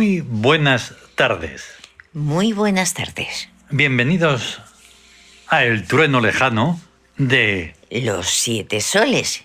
Muy 0.00 0.22
buenas 0.22 0.94
tardes. 1.14 1.74
Muy 2.14 2.54
buenas 2.54 2.94
tardes. 2.94 3.50
Bienvenidos 3.68 4.62
a 5.46 5.64
El 5.64 5.86
Trueno 5.86 6.22
Lejano 6.22 6.80
de... 7.18 7.74
Los 7.90 8.30
siete 8.30 8.80
soles. 8.80 9.44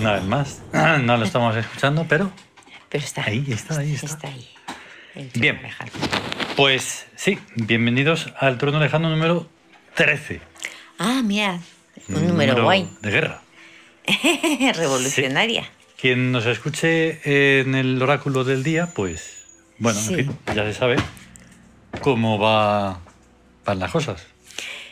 Una 0.00 0.12
vez 0.14 0.24
más, 0.24 0.62
no 0.72 1.18
lo 1.18 1.24
estamos 1.26 1.54
escuchando, 1.54 2.06
pero 2.08 2.32
Pero 2.88 3.04
está 3.04 3.24
Ahí 3.24 3.44
está, 3.50 3.78
ahí 3.78 3.92
está. 3.92 4.06
Está 4.06 4.28
ahí. 4.28 4.48
El 5.16 5.30
Bien. 5.34 5.60
lejano. 5.60 5.90
pues 6.56 7.04
sí, 7.14 7.38
bienvenidos 7.56 8.32
al 8.40 8.56
Trueno 8.56 8.80
Lejano 8.80 9.10
número 9.10 9.46
13. 9.96 10.40
Ah, 10.98 11.20
mira. 11.22 11.60
Un 12.08 12.26
número, 12.26 12.64
guay. 12.64 12.88
de 13.02 13.10
guerra. 13.10 13.42
Revolucionaria. 14.74 15.68
Quien 16.00 16.30
nos 16.32 16.46
escuche 16.46 17.60
en 17.60 17.74
el 17.74 18.00
oráculo 18.00 18.44
del 18.44 18.62
día, 18.62 18.88
pues 18.94 19.44
bueno, 19.78 19.98
Sí. 20.00 20.14
en 20.14 20.26
fin, 20.26 20.38
ya 20.54 20.64
se 20.64 20.74
sabe 20.74 20.96
cómo 22.00 22.38
va, 22.38 23.00
van 23.64 23.78
las 23.78 23.90
cosas. 23.90 24.26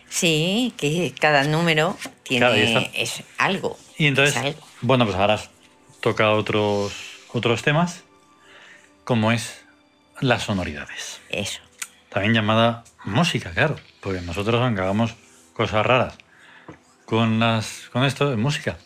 Sí, 0.08 0.72
que 0.76 1.12
cada 1.18 1.44
número 1.44 1.96
tiene 2.22 2.90
es 2.94 3.22
algo. 3.38 3.78
Y 3.98 4.06
entonces, 4.06 4.36
algo. 4.36 4.60
bueno, 4.80 5.04
pues 5.04 5.16
ahora 5.16 5.40
toca 6.00 6.30
otros, 6.30 6.92
otros 7.32 7.62
temas, 7.62 8.02
como 9.04 9.32
es 9.32 9.64
las 10.20 10.44
sonoridades. 10.44 11.20
Eso. 11.28 11.60
También 12.08 12.34
llamada 12.34 12.84
música, 13.04 13.50
claro, 13.50 13.76
porque 14.00 14.20
nosotros 14.22 14.60
aunque 14.62 14.80
hagamos 14.80 15.14
cosas 15.52 15.84
raras 15.84 16.14
con 17.06 17.40
las 17.40 17.88
con 17.92 18.04
esto 18.04 18.30
es 18.30 18.38
música. 18.38 18.76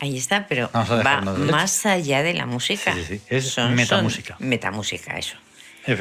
Ahí 0.00 0.16
está, 0.16 0.46
pero 0.46 0.70
va 0.74 1.20
de 1.22 1.50
más 1.50 1.86
allá 1.86 2.22
de 2.22 2.34
la 2.34 2.44
música. 2.46 2.92
Sí, 2.94 3.04
sí, 3.04 3.18
sí. 3.18 3.24
Es 3.28 3.56
metamúsica. 3.58 4.36
metamúsica, 4.38 5.18
eso. 5.18 5.36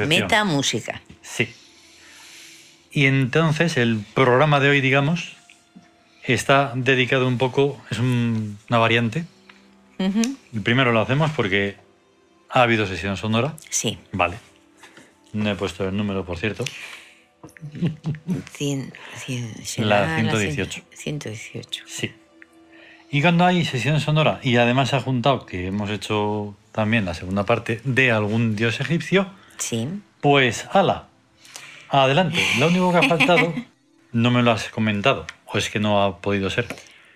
Metamúsica. 0.06 1.02
Sí. 1.22 1.54
Y 2.92 3.06
entonces 3.06 3.78
el 3.78 4.04
programa 4.14 4.60
de 4.60 4.70
hoy, 4.70 4.82
digamos, 4.82 5.36
está 6.24 6.74
dedicado 6.76 7.28
un 7.28 7.38
poco, 7.38 7.82
es 7.90 8.00
un- 8.00 8.60
una 8.70 8.78
variante. 8.80 9.24
El 10.00 10.62
primero 10.64 10.92
lo 10.92 11.00
hacemos 11.02 11.32
porque 11.32 11.78
ha 12.50 12.62
habido 12.62 12.86
sesión 12.86 13.18
sonora. 13.18 13.56
Sí. 13.70 13.98
Vale. 14.12 14.38
No 15.34 15.50
he 15.50 15.56
puesto 15.56 15.88
el 15.88 15.96
número, 15.98 16.24
por 16.26 16.38
cierto. 16.38 16.66
Cien- 18.58 18.92
cien- 19.16 19.54
La 19.86 20.06
será 20.06 20.16
118. 20.20 20.82
118. 20.94 21.84
Sí. 21.88 22.12
Y 23.12 23.22
cuando 23.22 23.46
hay 23.46 23.64
sesión 23.66 24.00
sonora, 24.00 24.40
y 24.44 24.58
además 24.58 24.90
se 24.90 24.96
ha 24.98 25.02
juntado 25.02 25.46
que 25.46 25.68
hemos 25.68 25.90
hecho 25.90 26.56
también 26.72 27.06
la 27.06 27.14
segunda 27.14 27.46
parte 27.46 27.82
de 27.86 28.12
algún 28.12 28.56
dios 28.56 28.80
egipcio, 28.82 29.32
Sí. 29.58 29.88
pues 30.22 30.66
ala, 30.74 31.08
adelante. 31.90 32.40
Lo 32.60 32.68
único 32.68 32.92
que 32.92 32.98
ha 32.98 33.04
faltado, 33.10 33.54
no 34.12 34.32
me 34.32 34.44
lo 34.44 34.52
has 34.52 34.70
comentado, 34.70 35.26
o 35.46 35.58
es 35.58 35.70
que 35.70 35.80
no 35.80 36.04
ha 36.04 36.20
podido 36.20 36.50
ser. 36.50 36.68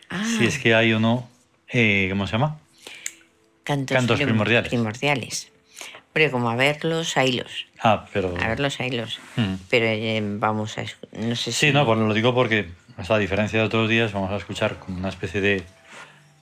Ah, 0.09 0.23
Si 0.37 0.45
es 0.45 0.59
que 0.59 0.73
hay 0.75 0.93
o 0.93 0.99
no, 0.99 1.29
eh, 1.69 2.07
¿cómo 2.09 2.25
se 2.27 2.33
llama? 2.33 2.57
cantos, 3.63 3.95
cantos 3.95 4.17
prim- 4.17 4.27
primordiales. 4.29 4.69
primordiales. 4.69 5.51
Hombre, 6.13 6.29
como 6.29 6.49
a 6.49 6.55
verlos, 6.55 7.15
haylos. 7.17 7.67
Ah, 7.81 8.05
pero... 8.11 8.35
A 8.39 8.47
verlos, 8.49 8.79
haylos. 8.79 9.19
Mm. 9.37 9.53
Pero 9.69 9.85
eh, 9.85 10.21
vamos 10.23 10.77
a... 10.77 10.83
No 11.13 11.35
sé 11.35 11.51
si... 11.51 11.67
Sí, 11.67 11.71
no, 11.71 11.85
pues 11.85 11.99
lo 11.99 12.13
digo 12.13 12.33
porque, 12.33 12.69
o 12.97 13.03
sea, 13.03 13.15
a 13.15 13.19
diferencia 13.19 13.59
de 13.59 13.65
otros 13.65 13.89
días, 13.89 14.11
vamos 14.11 14.31
a 14.31 14.35
escuchar 14.35 14.77
como 14.77 14.97
una 14.97 15.09
especie 15.09 15.39
de, 15.39 15.63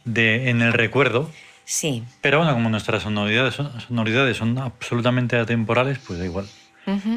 de 0.06 0.50
en 0.50 0.62
el 0.62 0.74
recuerdo, 0.74 1.30
Sí. 1.70 2.04
Pero 2.22 2.40
bueno, 2.40 2.54
como 2.54 2.68
nuestras 2.72 3.04
sonoridades 3.04 3.54
son, 3.54 3.80
sonoridades 3.80 4.36
son 4.38 4.58
absolutamente 4.58 5.38
atemporales, 5.38 6.00
pues 6.00 6.18
da 6.18 6.26
igual. 6.26 6.48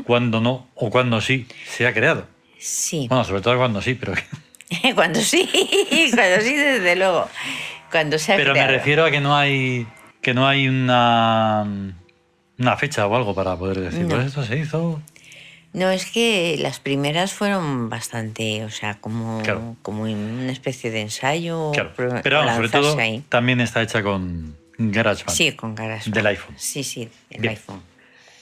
Cuando 0.04 0.42
no 0.42 0.68
o 0.74 0.90
cuando 0.90 1.22
sí 1.22 1.46
se 1.66 1.86
ha 1.86 1.94
creado. 1.94 2.26
Sí. 2.58 3.06
Bueno, 3.08 3.24
sobre 3.24 3.40
todo 3.40 3.56
cuando 3.56 3.80
sí, 3.80 3.94
pero, 3.94 4.12
cuando 4.94 5.20
sí, 5.20 5.48
cuando 6.14 6.42
sí, 6.42 6.54
desde 6.54 6.96
luego. 6.96 7.30
Cuando 7.90 8.18
se 8.18 8.34
ha 8.34 8.36
pero 8.36 8.52
me 8.52 8.66
refiero 8.66 9.06
a 9.06 9.10
que 9.10 9.22
no 9.22 9.34
hay 9.34 9.86
que 10.20 10.34
no 10.34 10.46
hay 10.46 10.68
una, 10.68 11.64
una 12.62 12.76
fecha 12.76 13.06
o 13.06 13.14
algo 13.16 13.34
para 13.34 13.56
poder 13.56 13.80
decir, 13.80 14.02
No. 14.02 14.08
pues 14.10 14.26
esto 14.26 14.44
se 14.44 14.56
hizo. 14.58 15.02
No, 15.72 15.90
es 15.90 16.06
que 16.06 16.56
las 16.60 16.80
primeras 16.80 17.32
fueron 17.32 17.88
bastante, 17.88 18.64
o 18.64 18.70
sea, 18.70 18.94
como, 19.00 19.42
Claro. 19.42 19.76
como 19.82 20.02
una 20.02 20.52
especie 20.52 20.90
de 20.90 21.00
ensayo. 21.00 21.72
Claro. 21.72 21.92
Pero 22.22 22.38
vamos, 22.38 22.54
sobre 22.56 22.68
todo 22.68 22.98
ahí. 22.98 23.24
también 23.28 23.60
está 23.60 23.82
hecha 23.82 24.02
con 24.02 24.54
GarageBand. 24.78 25.36
Sí, 25.36 25.52
con 25.52 25.74
caras. 25.74 26.10
Del 26.10 26.26
iPhone. 26.26 26.54
Sí, 26.58 26.84
sí, 26.84 27.08
el 27.30 27.40
Bien. 27.40 27.50
iPhone. 27.52 27.80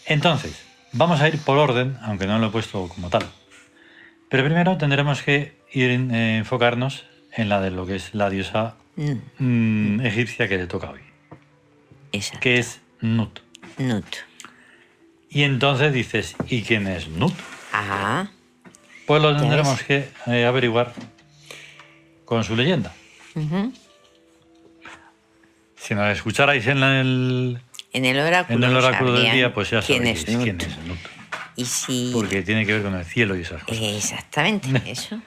Entonces, 0.07 0.61
vamos 0.93 1.21
a 1.21 1.29
ir 1.29 1.39
por 1.39 1.57
orden, 1.57 1.97
aunque 2.03 2.27
no 2.27 2.39
lo 2.41 2.49
he 2.49 2.51
puesto 2.51 2.89
como 2.89 3.09
tal. 3.11 3.25
Pero 4.29 4.45
primero 4.45 4.77
tendremos 4.77 5.23
que 5.23 5.57
ir 5.73 5.91
eh, 5.91 6.37
enfocarnos 6.39 7.05
en 7.37 7.49
la 7.49 7.61
de 7.61 7.71
lo 7.71 7.87
que 7.87 7.97
es 7.97 8.15
la 8.15 8.29
diosa 8.31 8.75
Mm, 8.97 9.13
mm, 9.39 10.01
egipcia 10.05 10.49
que 10.49 10.57
le 10.59 10.67
toca 10.67 10.91
hoy. 10.91 11.01
esa. 12.13 12.39
que 12.41 12.59
es 12.59 12.81
Nut. 13.01 13.39
Nut. 13.81 14.05
Y 15.29 15.43
entonces 15.45 15.93
dices, 15.93 16.37
¿y 16.49 16.63
quién 16.63 16.87
es 16.87 17.09
Nut? 17.09 17.33
Ah, 17.73 18.27
Pues 19.07 19.23
lo 19.23 19.37
tendremos 19.37 19.81
que 19.83 20.09
eh, 20.27 20.45
averiguar 20.45 20.93
con 22.25 22.43
su 22.45 22.57
leyenda. 22.57 22.93
ujú. 23.35 23.73
Si 25.77 25.95
nos 25.95 26.09
escucharais 26.13 26.67
en 26.67 26.83
el, 26.83 27.61
en 27.93 28.05
el 28.05 28.19
oráculo. 28.19 28.59
en 28.59 28.65
el 28.65 28.73
nos 28.75 28.85
oráculo 28.85 29.13
del 29.15 29.33
día, 29.33 29.55
pues 29.55 29.71
ya 29.71 29.81
quién 29.81 29.99
sabéis 30.01 30.29
es 30.29 30.35
Nut. 30.35 30.43
quién 30.45 30.61
es 30.61 30.79
Nut. 30.79 30.99
Y 31.57 31.65
si. 31.65 32.11
Porque 32.13 32.43
tiene 32.43 32.67
que 32.67 32.75
ver 32.75 32.83
con 32.83 32.95
el 32.95 33.05
cielo 33.05 33.35
y 33.37 33.41
esas 33.43 33.65
cosas. 33.65 33.83
Exactamente, 33.83 34.69
eso. 34.87 35.15
eso. 35.17 35.21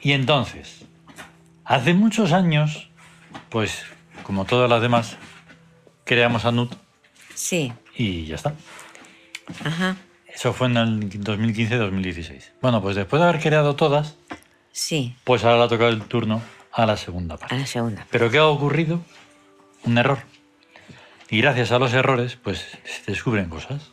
Y 0.00 0.12
entonces, 0.12 0.84
hace 1.64 1.92
muchos 1.94 2.32
años, 2.32 2.88
pues 3.50 3.84
como 4.22 4.44
todas 4.46 4.68
las 4.70 4.80
demás, 4.80 5.16
creamos 6.04 6.44
a 6.46 6.52
Nut 6.52 6.74
Sí, 7.36 7.72
y 7.96 8.26
ya 8.26 8.34
está. 8.34 8.54
ajá. 9.64 9.96
Eso 10.26 10.52
fue 10.52 10.66
en 10.66 10.76
el 10.76 11.08
2015-2016. 11.10 12.50
Bueno, 12.60 12.82
pues 12.82 12.96
después 12.96 13.22
de 13.22 13.28
haber 13.28 13.40
creado 13.40 13.74
todas, 13.76 14.16
Sí, 14.72 15.14
pues 15.24 15.42
ahora 15.44 15.56
le 15.58 15.62
ha 15.64 15.68
tocado 15.68 15.88
el 15.88 16.02
turno 16.02 16.42
a 16.72 16.84
la 16.84 16.96
segunda 16.98 17.36
a 17.36 17.38
parte. 17.38 17.56
la 17.58 17.64
segunda. 17.66 18.06
¿Pero 18.10 18.30
qué 18.30 18.36
ha 18.38 18.46
ocurrido? 18.46 19.00
Un 19.84 19.96
error. 19.96 20.18
Y 21.30 21.40
gracias 21.40 21.72
a 21.72 21.78
los 21.78 21.94
errores, 21.94 22.36
pues 22.42 22.66
se 22.84 23.10
descubren 23.10 23.48
cosas. 23.48 23.92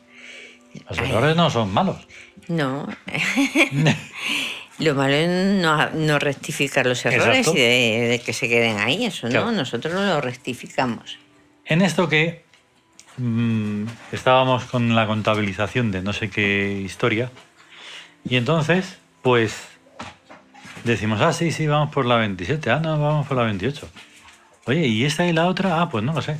Los 0.90 1.00
Ay. 1.00 1.10
errores 1.10 1.36
no 1.38 1.50
son 1.50 1.72
malos. 1.74 2.06
No. 2.50 2.88
Lo 4.80 4.96
malo 4.96 5.14
es 5.14 5.30
no, 5.62 5.90
no 5.92 6.20
rectificar 6.20 6.86
los 6.86 7.06
errores 7.06 7.38
Exacto. 7.48 7.60
y 7.60 7.62
de, 7.62 8.08
de 8.10 8.20
que 8.20 8.34
se 8.34 8.50
queden 8.50 8.78
ahí. 8.80 9.06
Eso 9.06 9.28
Claro. 9.30 9.46
no, 9.48 9.52
nosotros 9.54 9.94
lo 9.94 10.20
rectificamos. 10.20 11.18
En 11.66 11.82
esto 11.82 12.10
que 12.10 12.43
mm, 13.18 13.86
estábamos 14.12 14.66
con 14.66 14.96
la 14.96 15.08
contabilización 15.08 15.92
de 15.92 16.02
no 16.02 16.14
sé 16.14 16.30
qué 16.30 16.82
historia, 16.84 17.32
y 18.26 18.38
entonces, 18.38 18.98
pues 19.22 19.68
decimos, 20.84 21.22
ah, 21.22 21.34
sí, 21.34 21.52
sí, 21.52 21.68
vamos 21.68 21.94
por 21.94 22.06
la 22.06 22.18
27, 22.18 22.70
ah, 22.72 22.80
no, 22.80 23.00
vamos 23.00 23.28
por 23.28 23.38
la 23.38 23.44
28. 23.44 23.90
Oye, 24.66 24.88
¿y 24.88 25.04
esta 25.04 25.28
y 25.28 25.34
la 25.34 25.48
otra? 25.48 25.82
Ah, 25.82 25.90
pues 25.90 26.04
no 26.04 26.14
lo 26.14 26.22
sé. 26.22 26.38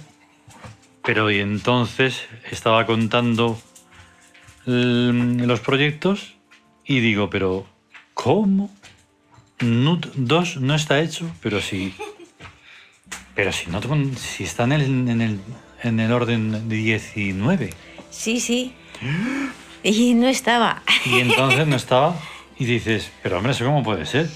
Pero 1.04 1.30
y 1.30 1.40
entonces 1.40 2.26
estaba 2.50 2.86
contando 2.86 3.60
los 4.66 5.60
proyectos 5.60 6.36
y 6.86 7.02
digo, 7.02 7.30
pero 7.30 7.66
¿cómo? 8.14 8.74
NUT 9.60 10.08
2 10.16 10.58
no 10.58 10.76
está 10.76 11.02
hecho, 11.02 11.30
pero 11.42 11.60
sí. 11.60 11.94
Pero 13.36 13.52
si 13.52 13.70
no 13.70 13.82
si 14.16 14.46
está 14.46 14.64
en 14.64 14.72
el, 15.22 15.40
en 15.84 16.00
el 16.00 16.12
orden 16.12 16.68
19. 16.70 17.70
Sí, 18.10 18.40
sí. 18.40 18.74
Y 19.84 20.14
no 20.14 20.28
estaba. 20.28 20.82
Y 21.06 21.20
entonces 21.20 21.68
no 21.68 21.76
estaba. 21.76 22.16
Y 22.58 22.66
dices, 22.66 23.12
pero 23.22 23.38
hombre, 23.38 23.52
¿eso 23.52 23.66
cómo 23.66 23.84
puede 23.84 24.06
ser? 24.06 24.30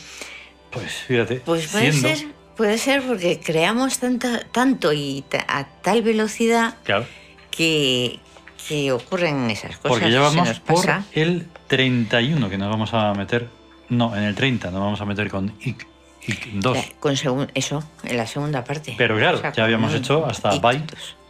Pues 0.71 0.91
fíjate. 0.93 1.35
Pues 1.45 1.67
puede 1.67 1.91
siendo- 1.93 2.15
ser, 2.17 2.27
puede 2.57 2.77
ser 2.77 3.01
porque 3.03 3.39
creamos 3.39 3.99
tanta, 3.99 4.41
tanto 4.51 4.91
y 4.93 5.23
ta- 5.29 5.45
a 5.47 5.65
tal 5.81 6.01
velocidad 6.01 6.75
Claro, 6.83 7.05
que, 7.51 8.19
que 8.67 8.91
ocurren 8.91 9.49
esas 9.49 9.77
cosas. 9.77 9.89
porque 9.89 10.11
ya 10.11 10.19
vamos 10.19 10.59
por 10.61 10.75
pasa. 10.77 11.05
el 11.13 11.47
31 11.67 12.49
que 12.49 12.57
nos 12.57 12.69
vamos 12.69 12.93
a 12.93 13.13
meter. 13.13 13.47
No, 13.89 14.15
en 14.17 14.23
el 14.23 14.35
30 14.35 14.69
nos 14.71 14.81
vamos 14.81 14.99
a 14.99 15.05
meter 15.05 15.29
con 15.29 15.53
IC, 15.61 15.87
IC 16.27 16.47
2. 16.55 16.75
La- 16.77 16.83
Con 16.99 17.13
segun- 17.15 17.49
eso, 17.53 17.81
en 18.03 18.17
la 18.17 18.27
segunda 18.27 18.63
parte. 18.65 18.95
Pero 18.97 19.15
claro, 19.15 19.37
O 19.37 19.41
sea, 19.41 19.53
ya 19.53 19.63
habíamos 19.63 19.93
hecho 19.93 20.25
hasta 20.25 20.53
y 20.53 20.59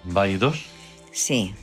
Byte 0.07 0.39
2. 0.39 0.65
Sí, 1.11 1.53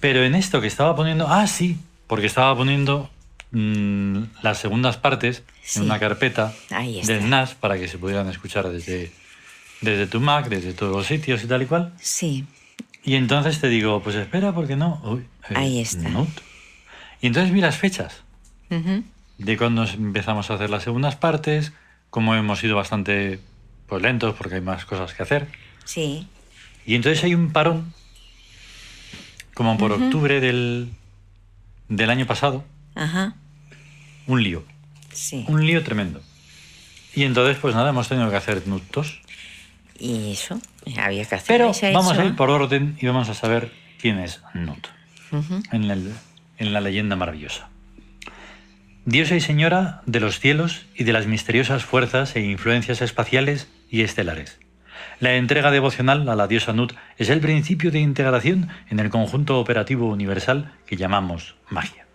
Pero 0.00 0.22
en 0.24 0.34
esto 0.34 0.60
que 0.60 0.66
estaba 0.66 0.94
poniendo. 0.96 1.26
Ah, 1.28 1.46
sí, 1.46 1.76
porque 2.06 2.26
estaba 2.26 2.54
poniendo 2.56 3.10
mm, 3.50 4.18
las 4.42 4.58
segundas 4.58 4.96
partes 4.96 5.42
Sí. 5.62 5.80
en 5.80 5.86
una 5.86 5.98
carpeta 5.98 6.52
del 7.04 7.28
NAS 7.28 7.54
para 7.54 7.76
que 7.78 7.88
se 7.88 7.98
pudieran 7.98 8.28
escuchar 8.28 8.68
desde, 8.68 9.10
desde 9.80 10.06
tu 10.06 10.20
Mac, 10.20 10.48
desde 10.48 10.72
todos 10.74 10.94
los 10.94 11.06
sitios 11.06 11.42
y 11.42 11.46
tal 11.48 11.62
y 11.62 11.66
cual. 11.66 11.92
Sí. 12.00 12.44
Y 13.04 13.14
entonces 13.16 13.60
te 13.60 13.68
digo, 13.68 14.00
pues 14.02 14.14
espera, 14.16 14.52
¿por 14.52 14.66
qué 14.68 14.76
no? 14.76 15.00
Uy, 15.04 15.24
eh, 15.50 15.54
Ahí 15.56 15.80
está. 15.80 16.08
Nut. 16.08 16.28
Y 17.20 17.26
entonces 17.28 17.52
miras 17.52 17.76
fechas 17.76 18.22
Ujú. 18.70 19.02
de 19.38 19.56
cuando 19.56 19.84
empezamos 19.84 20.50
a 20.50 20.54
hacer 20.54 20.70
las 20.70 20.84
segundas 20.84 21.16
partes, 21.16 21.72
como 22.10 22.34
hemos 22.36 22.62
ido 22.62 22.76
bastante 22.76 23.40
pues, 23.88 24.02
lentos 24.02 24.34
porque 24.36 24.56
hay 24.56 24.60
más 24.60 24.84
cosas 24.84 25.12
que 25.14 25.22
hacer. 25.22 25.48
Sí. 25.84 26.28
Y 26.86 26.94
entonces 26.94 27.22
hay 27.24 27.34
un 27.34 27.50
parón, 27.52 27.92
como 29.54 29.76
por 29.78 29.92
octubre 29.92 30.40
del, 30.40 30.90
del 31.88 32.10
año 32.10 32.26
pasado, 32.26 32.64
Ajá. 32.94 33.34
un 34.26 34.42
lío. 34.42 34.64
Sí. 35.12 35.44
Un 35.48 35.66
lío 35.66 35.82
tremendo. 35.82 36.22
Y 37.14 37.24
entonces, 37.24 37.56
pues 37.60 37.74
nada, 37.74 37.90
hemos 37.90 38.08
tenido 38.08 38.28
que 38.30 38.36
hacer 38.36 38.66
nutos. 38.68 39.20
Y 39.98 40.32
eso, 40.32 40.60
había 40.98 41.24
que 41.24 41.34
hacer. 41.34 41.46
Pero 41.48 41.72
vamos 41.94 42.12
hecho. 42.12 42.20
a 42.22 42.24
ir 42.26 42.36
por 42.36 42.50
orden 42.50 42.96
y 43.00 43.06
vamos 43.06 43.28
a 43.30 43.34
saber 43.34 43.72
quién 44.00 44.18
es 44.18 44.42
Nut 44.54 44.86
en, 45.72 45.90
el- 45.90 46.12
en 46.58 46.72
la 46.72 46.80
leyenda 46.80 47.16
maravillosa. 47.16 47.68
Diosa 49.06 49.36
y 49.36 49.40
señora 49.40 50.02
de 50.06 50.20
los 50.20 50.38
cielos 50.40 50.84
y 50.94 51.04
de 51.04 51.12
las 51.12 51.26
misteriosas 51.26 51.84
fuerzas 51.84 52.36
e 52.36 52.40
influencias 52.42 53.00
espaciales 53.00 53.68
y 53.90 54.02
estelares. 54.02 54.58
La 55.20 55.34
entrega 55.34 55.70
devocional 55.70 56.28
a 56.28 56.36
la 56.36 56.46
diosa 56.46 56.72
Nut 56.72 56.92
es 57.16 57.30
el 57.30 57.40
principio 57.40 57.90
de 57.90 58.00
integración 58.00 58.68
en 58.90 59.00
el 59.00 59.10
conjunto 59.10 59.58
operativo 59.58 60.08
universal 60.08 60.72
que 60.86 60.96
llamamos 60.96 61.56
magia. 61.70 62.06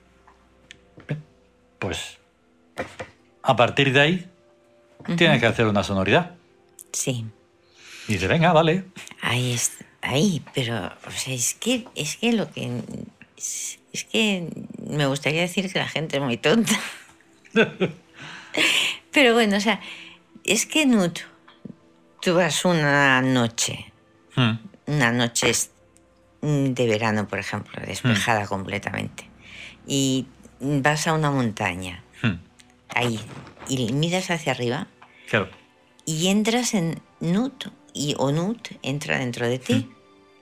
Bien, 1.07 1.24
Pues 1.80 2.19
a 3.44 3.56
partir 3.56 3.92
de 3.92 4.00
ahí 4.00 4.30
tiene 5.18 5.39
que 5.39 5.48
hacer 5.48 5.65
una 5.65 5.83
sonoridad. 5.83 6.36
Sí. 6.92 7.25
Y 8.07 8.13
dice, 8.13 8.27
venga, 8.27 8.53
vale. 8.53 8.86
Ahí. 9.21 9.57
Ahí, 10.01 10.44
pero, 10.53 10.92
o 11.07 11.12
sea, 11.12 11.33
es 11.33 11.53
que, 11.53 11.86
es 11.95 12.18
que 12.18 12.33
lo 12.33 12.51
que. 12.51 12.81
Es, 13.38 13.80
es 13.94 14.03
que 14.06 14.48
me 14.88 15.06
gustaría 15.06 15.42
decir 15.42 15.71
que 15.71 15.80
la 15.80 15.88
gente 15.88 16.18
es 16.18 16.24
muy 16.24 16.38
tonta. 16.38 16.74
Pero 19.12 19.33
bueno, 19.33 19.57
o 19.57 19.59
sea, 19.59 19.80
es 20.44 20.65
que 20.65 20.86
Nut, 20.86 21.19
tú 22.22 22.36
vas 22.36 22.64
una 22.66 23.22
noche, 23.22 23.92
Hmm, 24.36 24.58
una 24.88 25.12
noche 25.12 25.52
de 26.42 26.88
verano, 26.88 27.28
por 27.28 27.40
ejemplo, 27.40 27.82
despejada 27.86 28.48
completamente, 28.48 29.30
y 29.86 30.26
vas 30.60 31.08
a 31.08 31.14
una 31.14 31.32
montaña, 31.32 32.04
hmm, 32.24 32.36
ahí, 32.96 33.20
y 33.68 33.92
miras 33.94 34.32
hacia 34.32 34.54
arriba, 34.54 34.88
Claro. 35.30 35.50
y 36.06 36.28
entras 36.28 36.74
en 36.74 37.02
Nut, 37.20 37.66
y 37.94 38.16
o 38.18 38.32
Nut 38.32 38.70
entra 38.82 39.18
dentro 39.20 39.48
de 39.48 39.60
ti, 39.60 39.90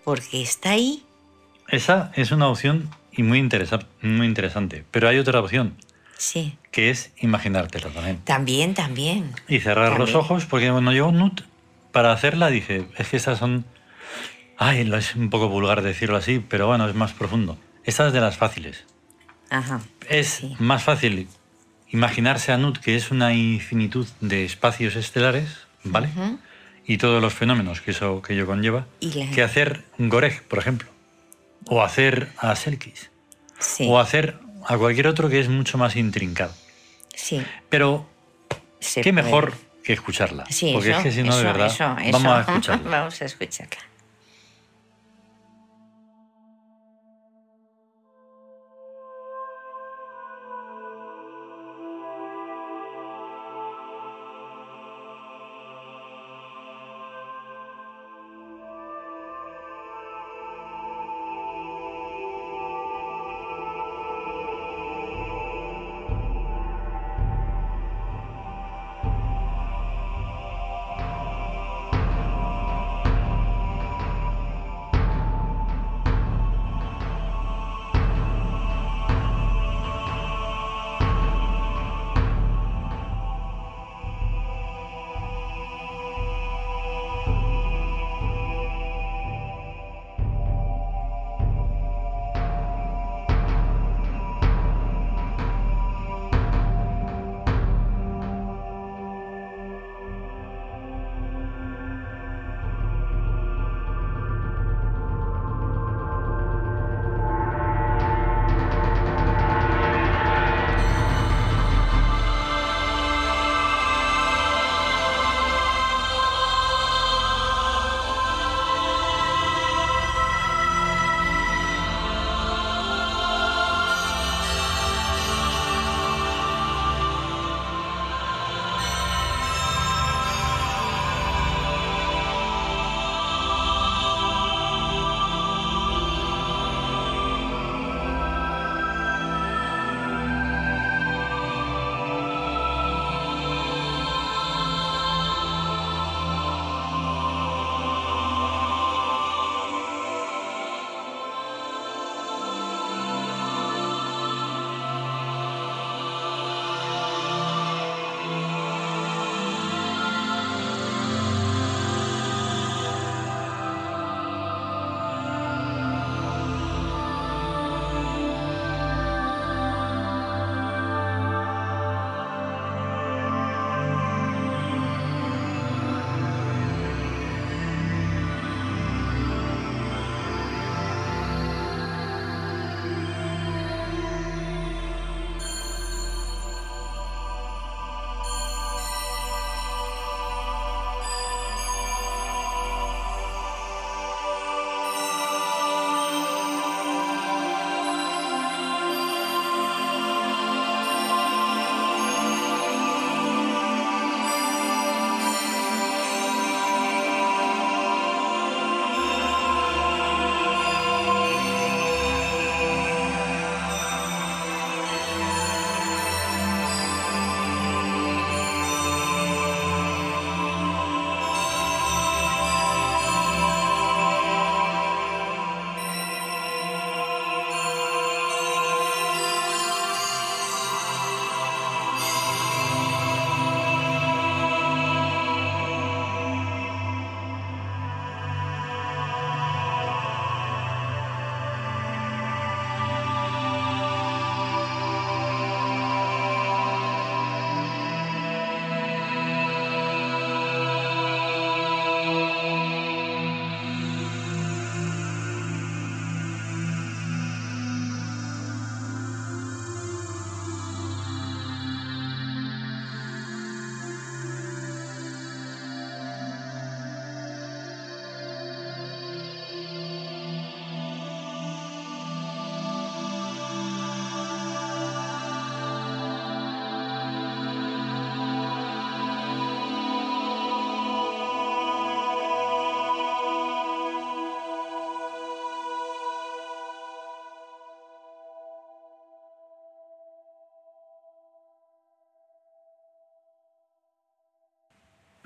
porque 0.03 0.41
está 0.41 0.71
ahí. 0.71 1.03
Esa 1.67 2.11
es 2.15 2.31
una 2.31 2.47
opción 2.47 2.89
y 3.11 3.23
muy, 3.23 3.39
interesa- 3.39 3.85
muy 4.01 4.25
interesante. 4.27 4.85
Pero 4.91 5.07
hay 5.09 5.17
otra 5.19 5.39
opción, 5.39 5.75
Sí, 6.17 6.57
que 6.71 6.89
es 6.89 7.11
imaginártela 7.19 7.89
también. 7.89 8.19
también, 8.23 8.73
también. 8.73 9.31
Y 9.47 9.59
cerrar 9.59 9.97
los 9.99 10.15
ojos, 10.15 10.45
porque 10.45 10.69
cuando 10.71 10.91
yo 10.93 11.11
Nut, 11.11 11.41
para 11.91 12.11
hacerla 12.11 12.49
dije, 12.49 12.87
es 12.97 13.07
que 13.09 13.17
estas 13.17 13.39
son... 13.39 13.65
Ay, 14.57 14.89
es 14.93 15.15
un 15.15 15.29
poco 15.29 15.47
vulgar 15.47 15.81
decirlo 15.81 16.17
así, 16.17 16.39
pero 16.39 16.67
bueno, 16.67 16.87
es 16.87 16.95
más 16.95 17.13
profundo. 17.13 17.57
Esta 17.85 18.07
es 18.07 18.13
de 18.13 18.19
las 18.21 18.37
fáciles. 18.37 18.85
Ajá. 19.49 19.81
Es 20.09 20.27
Sí. 20.27 20.55
más 20.59 20.83
fácil 20.83 21.27
imaginarse 21.89 22.51
a 22.51 22.57
Nut, 22.57 22.77
que 22.77 22.95
es 22.95 23.09
una 23.11 23.33
infinitud 23.33 24.07
de 24.21 24.45
espacios 24.45 24.95
estelares, 24.95 25.57
¿vale? 25.83 26.09
Y 26.85 26.97
todos 26.97 27.21
los 27.21 27.33
fenómenos 27.33 27.81
que 27.81 27.91
eso 27.91 28.21
que 28.21 28.33
ello 28.33 28.45
conlleva, 28.45 28.85
la- 28.99 29.31
que 29.31 29.41
hacer 29.43 29.85
Goreg, 29.97 30.43
por 30.43 30.59
ejemplo. 30.59 30.89
O 31.67 31.81
hacer 31.81 32.29
a 32.37 32.55
Selkis. 32.55 33.11
Sí, 33.59 33.85
o 33.89 33.99
hacer 33.99 34.37
a 34.67 34.77
cualquier 34.77 35.07
otro 35.07 35.29
que 35.29 35.39
es 35.39 35.49
mucho 35.49 35.77
más 35.77 35.95
intrincado. 35.95 36.53
sí. 37.15 37.41
Pero 37.69 38.07
se 38.79 39.01
qué 39.01 39.11
puede. 39.13 39.23
mejor 39.23 39.53
que 39.89 39.93
escucharla. 39.93 40.45
Sí, 40.51 40.71
porque 40.71 40.91
eso, 40.91 40.99
es 40.99 41.03
que 41.03 41.11
si 41.11 41.23
no, 41.23 41.35
de 41.35 41.43
verdad, 41.43 41.65
eso, 41.65 41.97
eso. 41.97 42.11
vamos 42.11 42.31
a 42.31 42.41
escucharla. 42.51 42.89
Vamos 42.99 43.21
a 43.23 43.25
escucharla. 43.25 43.88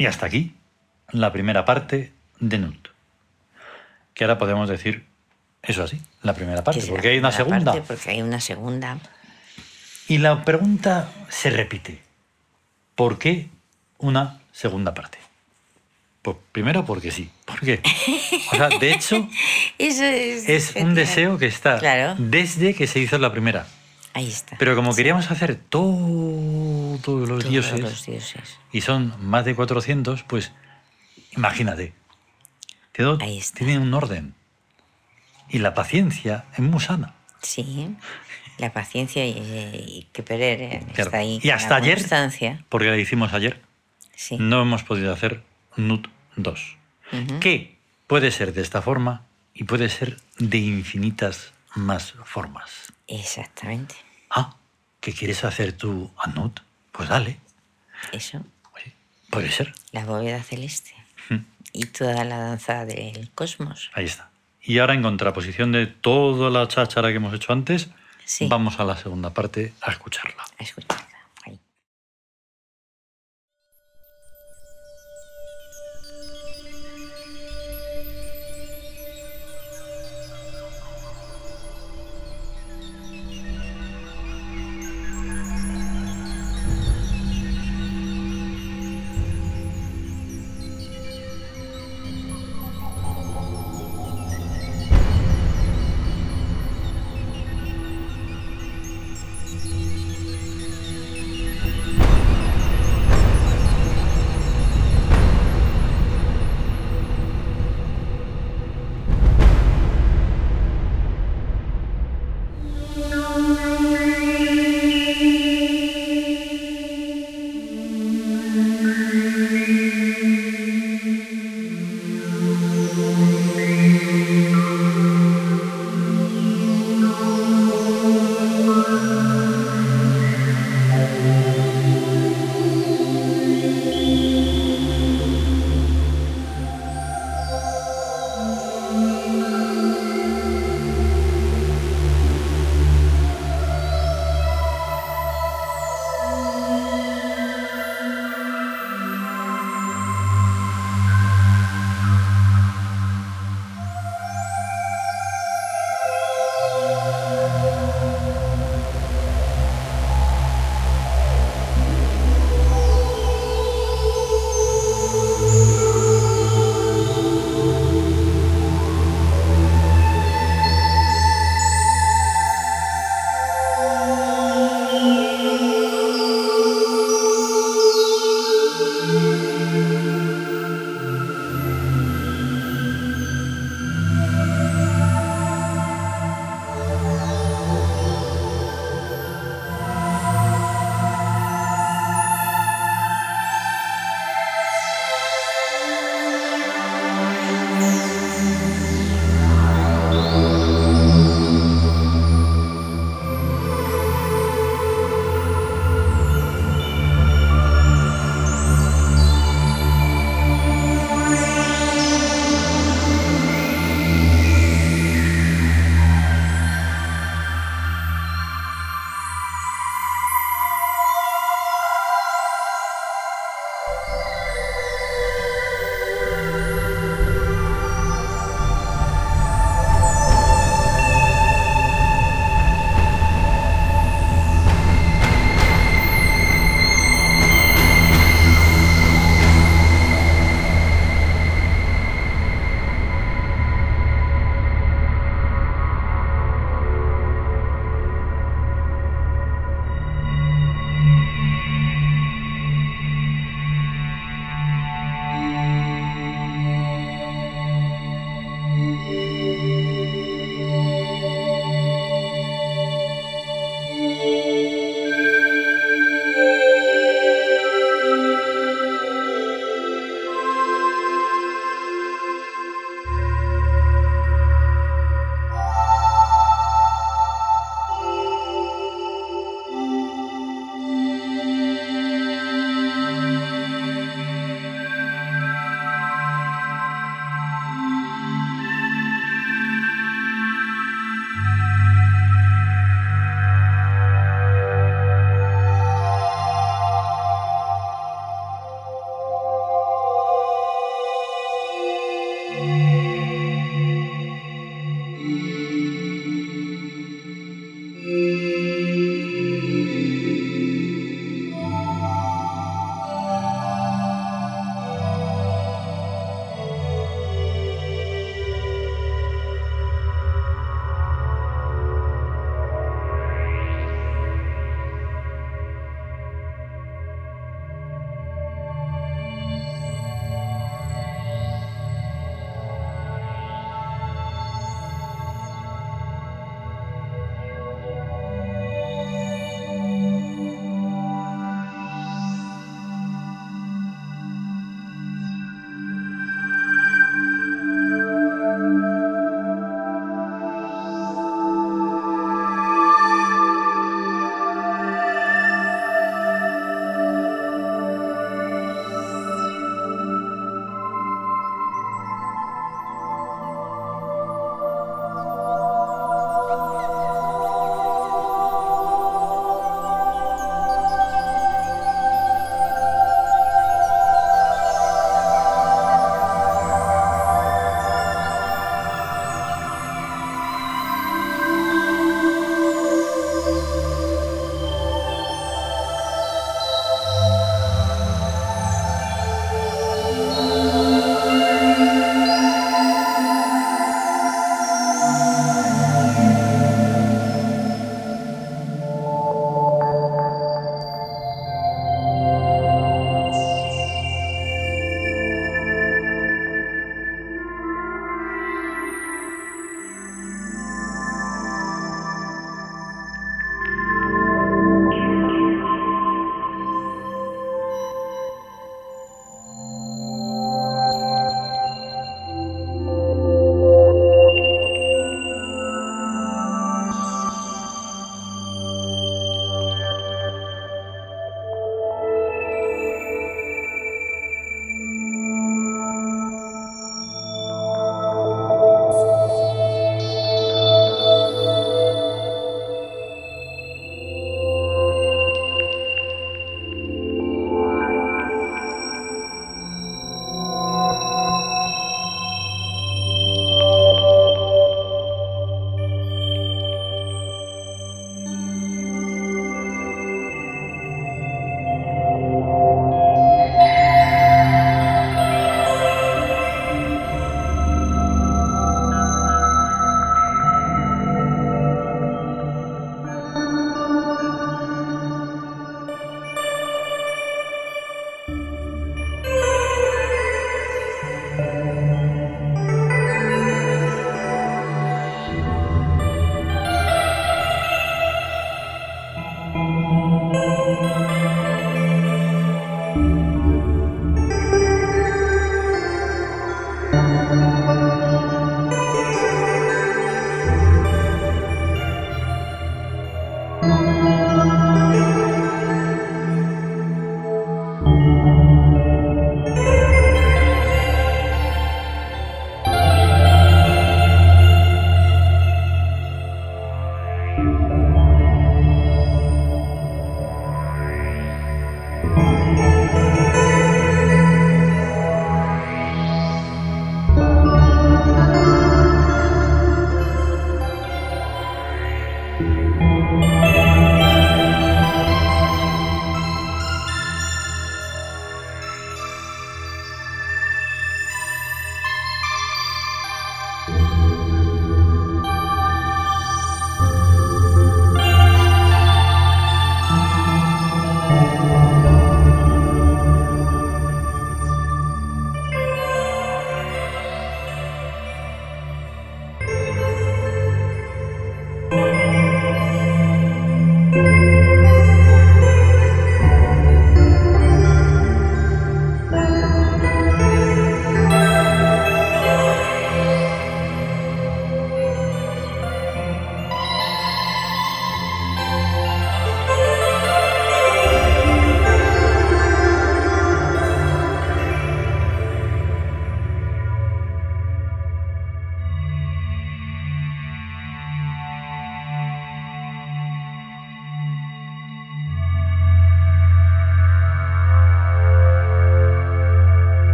Y 0.00 0.06
hasta 0.06 0.24
aquí 0.24 0.54
la 1.12 1.30
primera 1.30 1.66
parte 1.66 2.10
de 2.38 2.56
Nut. 2.56 2.88
Que 4.14 4.24
ahora 4.24 4.38
podemos 4.38 4.66
decir 4.66 5.04
eso 5.62 5.82
así, 5.82 6.00
la 6.22 6.32
primera 6.32 6.64
parte, 6.64 6.82
porque 6.88 7.08
hay 7.08 7.18
una 7.18 7.30
segunda. 7.32 7.72
parte, 7.72 7.86
porque 7.86 8.10
hay 8.10 8.22
una 8.22 8.40
segunda. 8.40 8.98
Y 10.08 10.16
la 10.16 10.42
pregunta 10.42 11.12
se 11.28 11.50
repite. 11.50 12.00
¿Por 12.94 13.18
qué 13.18 13.48
una 13.98 14.40
segunda 14.52 14.94
parte? 14.94 15.18
Pues 16.22 16.38
primero 16.52 16.86
porque 16.86 17.10
sí. 17.10 17.30
¿Por 17.44 17.60
qué? 17.60 17.82
O 18.52 18.56
sea, 18.56 18.70
de 18.70 18.92
hecho, 18.92 19.28
Eso 19.78 20.04
es, 20.04 20.48
es 20.48 20.76
un 20.76 20.94
deseo 20.94 21.36
que 21.36 21.46
está 21.46 21.78
Claro. 21.78 22.14
desde 22.18 22.74
que 22.74 22.86
se 22.86 23.00
hizo 23.00 23.18
la 23.18 23.30
primera. 23.32 23.66
Ahí 24.14 24.28
está. 24.28 24.56
Pero 24.58 24.74
como 24.74 24.94
queríamos 24.94 25.30
hacer 25.30 25.56
todos 26.98 27.28
los 27.28 27.40
Todos 27.40 27.50
dioses, 27.50 27.80
los 27.80 28.06
dioses. 28.06 28.58
y 28.72 28.80
son 28.80 29.14
más 29.20 29.44
de 29.44 29.54
400, 29.54 30.22
pues 30.24 30.52
imagínate. 31.36 31.94
Todo 32.92 33.18
Ahí 33.20 33.38
está. 33.38 33.58
tiene 33.58 33.78
un 33.78 33.92
orden. 33.94 34.34
Y 35.48 35.58
la 35.58 35.74
paciencia 35.74 36.44
es 36.52 36.60
muy 36.60 36.80
sana. 36.80 37.14
Sí. 37.42 37.96
La 38.58 38.72
paciencia 38.72 39.24
y, 39.26 39.30
y 39.32 40.08
que 40.12 40.22
perder 40.22 40.60
eh, 40.62 40.80
Claro. 40.94 41.08
está 41.08 41.18
ahí. 41.18 41.40
Y 41.42 41.50
hasta 41.50 41.76
ayer, 41.76 41.96
constancia. 41.98 42.64
porque 42.68 42.88
la 42.88 42.96
hicimos 42.98 43.32
ayer, 43.32 43.62
Sí. 44.14 44.36
no 44.38 44.60
hemos 44.62 44.82
podido 44.82 45.12
hacer 45.12 45.42
NUT 45.76 46.08
2. 46.36 46.76
Ujú. 47.12 47.40
Que 47.40 47.78
puede 48.06 48.30
ser 48.30 48.52
de 48.52 48.60
esta 48.60 48.82
forma 48.82 49.24
y 49.54 49.64
puede 49.64 49.88
ser 49.88 50.18
de 50.38 50.58
infinitas 50.58 51.52
más 51.74 52.12
formas. 52.24 52.92
Exactamente. 53.08 53.94
Ah, 54.28 54.56
¿qué 55.00 55.12
quieres 55.14 55.42
hacer 55.44 55.72
tú 55.72 56.12
a 56.22 56.28
NUT? 56.28 56.60
Pues 56.92 57.08
dale. 57.08 57.38
Eso. 58.12 58.44
Oye, 58.74 58.92
puede 59.30 59.50
ser. 59.50 59.72
La 59.92 60.04
bóveda 60.04 60.42
celeste. 60.42 60.94
Mm. 61.28 61.36
Y 61.72 61.86
toda 61.86 62.24
la 62.24 62.38
danza 62.38 62.84
del 62.84 63.30
cosmos. 63.34 63.90
Ahí 63.94 64.04
está. 64.06 64.30
Y 64.62 64.78
ahora, 64.78 64.94
en 64.94 65.02
contraposición 65.02 65.72
de 65.72 65.86
toda 65.86 66.50
la 66.50 66.68
cháchara 66.68 67.08
que 67.08 67.16
hemos 67.16 67.32
hecho 67.34 67.52
antes, 67.52 67.88
Sí. 68.24 68.46
vamos 68.48 68.78
a 68.78 68.84
la 68.84 68.96
segunda 68.96 69.30
parte 69.30 69.72
a 69.80 69.90
escucharla. 69.90 70.44
A 70.58 70.62
escucharla. 70.62 71.09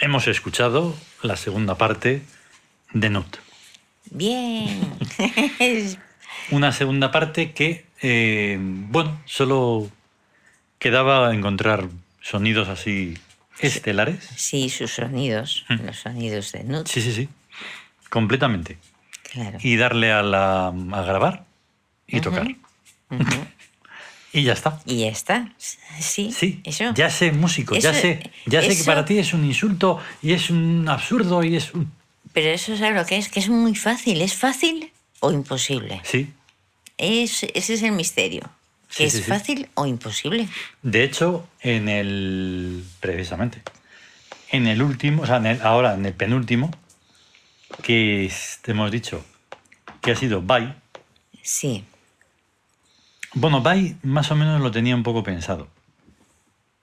Hemos 0.00 0.26
escuchado 0.28 0.96
la 1.22 1.36
segunda 1.36 1.76
parte 1.76 2.22
de 2.92 3.10
Nut. 3.10 3.36
Bien. 4.10 4.80
Una 6.50 6.72
segunda 6.72 7.10
parte 7.12 7.52
que, 7.52 7.86
eh, 8.02 8.56
bueno, 8.60 9.20
solo 9.24 9.90
quedaba 10.78 11.32
encontrar 11.34 11.88
sonidos 12.20 12.68
así 12.68 13.16
estelares. 13.60 14.28
sí, 14.36 14.68
sus 14.70 14.90
sonidos, 14.92 15.64
Mm. 15.68 15.86
los 15.86 15.98
sonidos 15.98 16.52
de 16.52 16.64
Nut. 16.64 16.86
Sí, 16.88 17.00
sí, 17.02 17.12
sí. 17.12 17.28
Completamente. 18.08 18.78
Claro. 19.30 19.58
Y 19.62 19.76
darle 19.76 20.10
a, 20.12 20.22
la, 20.22 20.68
a 20.68 21.02
grabar 21.02 21.44
y 22.08 22.20
tocar. 22.20 22.48
Ujú. 23.10 23.24
Y 24.32 24.44
ya 24.44 24.52
está. 24.52 24.80
Y 24.86 25.00
ya 25.00 25.08
está. 25.08 25.52
Sí, 25.58 26.30
Sí, 26.32 26.60
eso. 26.64 26.92
ya 26.94 27.10
sé 27.10 27.32
músico, 27.32 27.76
ya 27.76 27.92
sé, 27.92 28.30
ya 28.46 28.62
sé 28.62 28.76
que 28.76 28.84
para 28.84 29.04
ti 29.04 29.18
es 29.18 29.32
un 29.34 29.44
insulto 29.44 29.98
y 30.22 30.32
es 30.32 30.50
un 30.50 30.88
absurdo 30.88 31.42
y 31.42 31.56
es 31.56 31.74
un... 31.74 31.90
Pero 32.32 32.50
eso 32.50 32.72
es 32.74 32.80
lo 32.80 33.04
que 33.06 33.16
es, 33.16 33.28
que 33.28 33.40
es 33.40 33.48
muy 33.48 33.74
fácil. 33.74 34.22
¿Es 34.22 34.34
fácil 34.34 34.92
o 35.18 35.32
imposible? 35.32 36.00
Sí, 36.04 36.32
Es, 36.96 37.42
ese 37.54 37.74
es 37.74 37.82
el 37.82 37.92
misterio. 37.92 38.42
Sí, 38.88 39.04
¿Es 39.04 39.14
sí, 39.14 39.22
fácil 39.22 39.68
o 39.74 39.86
imposible? 39.86 40.48
de 40.82 41.04
hecho, 41.04 41.48
en 41.60 41.88
el... 41.88 42.84
precisamente, 43.00 43.62
en 44.52 44.66
el 44.68 44.80
último, 44.82 45.22
o 45.22 45.26
sea, 45.26 45.36
en 45.36 45.46
el- 45.46 45.62
ahora 45.62 45.94
en 45.94 46.06
el 46.06 46.12
penúltimo, 46.12 46.70
que 47.82 48.24
es- 48.26 48.58
te 48.62 48.72
hemos 48.72 48.90
dicho 48.90 49.24
que 50.02 50.12
ha 50.12 50.16
sido 50.16 50.40
Bye, 50.42 50.74
Sí. 51.42 51.84
Bueno, 53.34 53.60
Bye 53.62 53.96
más 54.02 54.30
o 54.30 54.36
menos 54.36 54.60
lo 54.60 54.70
tenía 54.70 54.94
un 54.94 55.02
poco 55.02 55.22
pensado, 55.22 55.68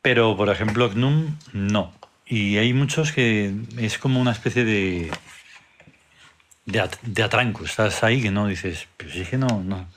pero 0.02 0.36
por 0.38 0.50
ejemplo 0.50 0.90
Gnum 0.90 1.38
no. 1.54 1.94
Y 2.26 2.58
hay 2.58 2.74
muchos 2.74 3.12
que 3.14 3.54
es 3.78 3.98
como 3.98 4.20
una 4.20 4.32
especie 4.32 4.66
de... 4.66 5.12
De, 6.66 6.82
at- 6.82 6.98
de 7.02 7.24
atranco, 7.24 7.64
estás 7.64 8.04
ahí 8.04 8.22
que 8.22 8.32
no 8.32 8.48
dices, 8.48 8.88
pero 8.98 9.10
si 9.12 9.22
es 9.22 9.30
que 9.30 9.38
no, 9.38 9.48
no, 9.64 9.88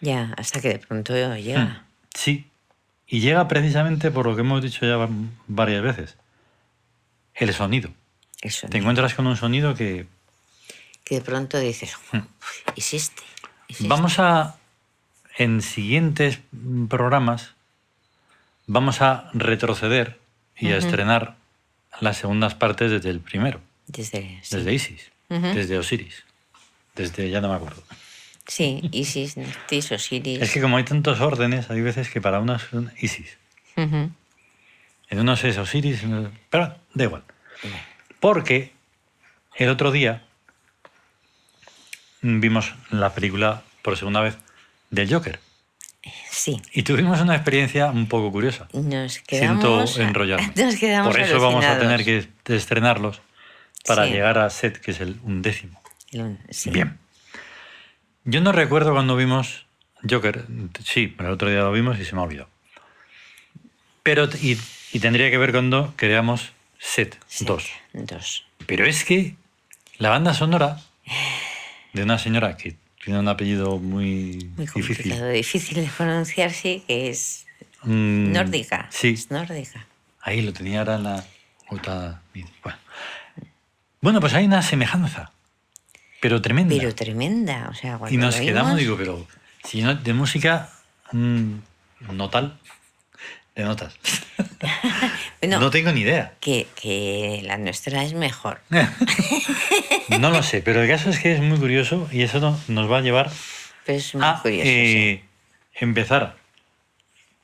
Ya, 0.00 0.32
hasta 0.36 0.60
que 0.60 0.68
de 0.68 0.78
pronto 0.78 1.12
llega. 1.36 1.64
Hmm, 1.64 1.82
Sí. 2.14 2.46
Y 3.08 3.18
llega 3.20 3.46
precisamente 3.48 4.10
por 4.12 4.26
lo 4.26 4.34
que 4.36 4.42
hemos 4.42 4.62
dicho 4.62 4.86
ya 4.86 4.96
va- 4.96 5.08
varias 5.48 5.82
veces. 5.82 6.16
El 7.34 7.52
sonido. 7.52 7.90
El 8.40 8.52
Te 8.70 8.78
encuentras 8.78 9.14
con 9.14 9.26
un 9.26 9.36
sonido 9.36 9.74
que... 9.74 10.06
Que 11.04 11.16
de 11.16 11.20
pronto 11.22 11.58
dices, 11.58 11.96
Hmm. 12.12 12.20
¿es 12.76 12.94
este? 12.94 13.22
¿Es 13.68 13.76
este?". 13.80 13.88
Vamos 13.88 14.20
a... 14.20 14.54
En 15.36 15.62
siguientes 15.62 16.38
programas 16.88 17.54
vamos 18.66 19.02
a 19.02 19.30
retroceder 19.34 20.18
y 20.56 20.68
a 20.68 20.76
estrenar 20.76 21.36
las 22.00 22.18
segundas 22.18 22.54
partes 22.54 22.90
desde 22.90 23.10
el 23.10 23.20
primero. 23.20 23.60
Desde, 23.86 24.40
sí. 24.42 24.56
Desde 24.56 24.72
Isis. 24.72 25.10
Desde 25.28 25.78
Osiris. 25.78 26.24
Desde... 26.94 27.30
ya 27.30 27.40
no 27.40 27.48
me 27.48 27.56
acuerdo. 27.56 27.82
Sí, 28.46 28.88
Isis, 28.92 29.36
Neftis, 29.36 29.90
Osiris. 29.90 30.40
Es 30.40 30.52
que 30.52 30.60
como 30.60 30.76
hay 30.76 30.84
tantos 30.84 31.20
órdenes, 31.20 31.70
hay 31.70 31.80
veces 31.80 32.10
que 32.10 32.20
para 32.20 32.40
unos 32.40 32.62
son 32.62 32.92
Isis. 33.00 33.36
En 33.76 34.14
unos 35.10 35.42
es 35.44 35.58
Osiris, 35.58 36.04
en 36.04 36.30
pero 36.50 36.76
da 36.92 37.04
igual. 37.04 37.24
Porque 38.20 38.72
el 39.56 39.68
otro 39.70 39.90
día 39.90 40.22
vimos 42.22 42.74
la 42.90 43.12
película 43.14 43.62
por 43.82 43.96
segunda 43.96 44.20
vez 44.20 44.36
del 44.94 45.12
Joker 45.12 45.40
Sí. 46.30 46.60
y 46.72 46.82
tuvimos 46.82 47.20
una 47.20 47.34
experiencia 47.34 47.86
un 47.86 48.06
poco 48.08 48.30
curiosa. 48.30 48.68
Nos 48.72 49.14
Siento 49.14 49.26
quedamos. 49.26 49.98
enrollarme. 49.98 50.52
Nos 50.64 50.76
quedamos 50.76 51.12
Por 51.14 51.20
eso 51.22 51.40
vamos 51.40 51.64
a 51.64 51.78
tener 51.78 52.04
que 52.04 52.28
estrenarlos 52.54 53.20
para 53.86 54.06
Sí. 54.06 54.12
llegar 54.12 54.38
a 54.38 54.50
Set, 54.50 54.78
que 54.80 54.90
es 54.90 55.00
el 55.00 55.18
undécimo. 55.22 55.80
El- 56.12 56.38
sí. 56.50 56.70
Bien. 56.70 56.98
Yo 58.24 58.40
no 58.40 58.52
recuerdo 58.52 58.92
cuando 58.92 59.16
vimos 59.16 59.66
Joker. 60.08 60.44
Sí, 60.84 61.14
el 61.18 61.26
otro 61.26 61.48
día 61.50 61.60
lo 61.60 61.72
vimos 61.72 61.98
y 61.98 62.04
se 62.04 62.14
me 62.14 62.20
ha 62.20 62.24
olvidado. 62.24 62.48
Pero, 64.02 64.28
y, 64.42 64.58
y 64.92 65.00
tendría 65.00 65.30
que 65.30 65.38
ver 65.38 65.52
cuando 65.52 65.94
creamos 65.96 66.52
Set 66.78 67.18
Sí, 67.26 67.44
2. 67.46 67.70
Dos. 67.94 68.44
Pero 68.66 68.84
es 68.84 69.04
que 69.04 69.36
la 69.98 70.10
banda 70.10 70.34
sonora 70.34 70.80
de 71.94 72.02
una 72.02 72.18
señora 72.18 72.56
que 72.58 72.76
tiene 73.04 73.18
un 73.20 73.28
apellido 73.28 73.78
muy, 73.78 74.50
Muy 74.56 74.66
difícil. 74.66 74.96
complicado, 74.96 75.28
difícil 75.28 75.74
de 75.84 75.90
pronunciar, 75.96 76.50
sí, 76.52 76.82
que 76.86 77.10
es 77.10 77.46
Mm, 77.82 78.32
nórdica. 78.32 78.88
Sí, 78.90 79.08
Es 79.10 79.30
nórdica. 79.30 79.86
ahí 80.22 80.40
lo 80.40 80.52
tenía 80.54 80.78
ahora 80.78 80.94
en 80.96 81.02
la 81.02 81.24
otra. 81.68 82.22
Bueno. 82.32 82.78
Bueno, 84.00 84.20
pues 84.20 84.32
hay 84.34 84.46
una 84.46 84.62
semejanza, 84.62 85.32
pero 86.20 86.40
tremenda. 86.40 86.74
Pero 86.74 86.94
tremenda. 86.94 87.68
O 87.70 87.74
sea, 87.74 88.00
y 88.10 88.16
nos 88.16 88.36
quedamos, 88.36 88.78
digo, 88.78 88.96
pero 88.96 89.26
si 89.64 89.82
no, 89.82 89.94
de 89.94 90.14
música 90.14 90.70
mm, 91.12 91.52
no 92.12 92.30
tal, 92.30 92.58
de 93.54 93.64
notas. 93.64 93.94
No 95.46 95.70
tengo 95.70 95.92
ni 95.92 96.00
idea. 96.00 96.32
que, 96.40 96.66
que 96.80 97.42
la 97.44 97.58
nuestra 97.58 98.02
es 98.02 98.14
mejor. 98.14 98.60
No 100.20 100.30
lo 100.30 100.42
sé, 100.42 100.62
pero 100.62 100.82
el 100.82 100.88
caso 100.88 101.10
es 101.10 101.18
que 101.18 101.32
es 101.34 101.40
muy 101.40 101.58
curioso 101.58 102.08
y 102.12 102.22
eso 102.22 102.40
no- 102.40 102.58
nos 102.68 102.90
va 102.90 102.98
a 102.98 103.00
llevar 103.02 103.26
a 103.28 103.32
curioso. 103.82 104.18
eh, 104.42 105.22
empezar 105.74 106.36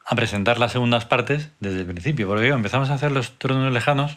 a 0.07 0.15
presentar 0.15 0.59
las 0.59 0.73
segundas 0.73 1.05
partes 1.05 1.49
desde 1.61 1.81
el 1.81 1.87
principio. 1.87 2.27
Porque 2.29 2.45
digo, 2.45 2.57
empezamos 2.57 2.91
a 2.91 2.95
hacer 2.95 3.13
los 3.13 3.39
tronos 3.39 3.73
lejanos 3.73 4.17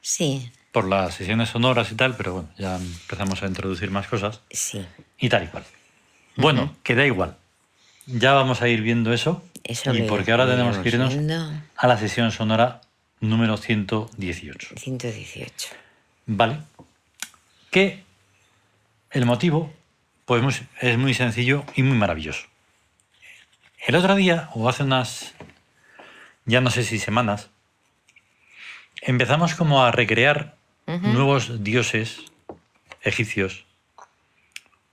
sí. 0.00 0.50
por 0.72 0.86
las 0.88 1.14
sesiones 1.14 1.50
sonoras 1.50 1.90
y 1.92 1.94
tal, 1.94 2.16
pero 2.16 2.32
bueno, 2.34 2.48
ya 2.58 2.76
empezamos 2.76 3.42
a 3.42 3.46
introducir 3.46 3.90
más 3.90 4.06
cosas 4.08 4.40
sí. 4.50 4.84
y 5.18 5.28
tal 5.28 5.44
y 5.44 5.46
cual. 5.48 5.64
Bueno, 6.36 6.74
que 6.82 6.94
da 6.94 7.06
igual. 7.06 7.36
Ya 8.06 8.32
vamos 8.34 8.62
a 8.62 8.68
ir 8.68 8.82
viendo 8.82 9.12
eso. 9.12 9.42
Eso 9.68 9.92
y 9.92 10.02
porque 10.02 10.30
ahora 10.30 10.46
tenemos 10.46 10.78
que 10.78 10.88
irnos 10.90 11.14
a 11.76 11.86
la 11.86 11.98
sesión 11.98 12.30
sonora 12.30 12.80
número 13.20 13.56
118. 13.56 14.76
118. 14.76 15.68
¿Vale? 16.26 16.58
Que 17.70 18.04
el 19.10 19.26
motivo 19.26 19.72
pues 20.24 20.62
es 20.80 20.98
muy 20.98 21.14
sencillo 21.14 21.64
y 21.74 21.82
muy 21.82 21.96
maravilloso. 21.96 22.46
El 23.86 23.94
otro 23.94 24.14
día, 24.16 24.50
o 24.54 24.68
hace 24.68 24.82
unas, 24.82 25.34
ya 26.44 26.60
no 26.60 26.70
sé 26.70 26.82
si 26.82 26.98
semanas, 26.98 27.48
empezamos 29.02 29.54
como 29.54 29.84
a 29.84 29.92
recrear 29.92 30.56
nuevos 30.86 31.62
dioses 31.64 32.20
egipcios, 33.02 33.64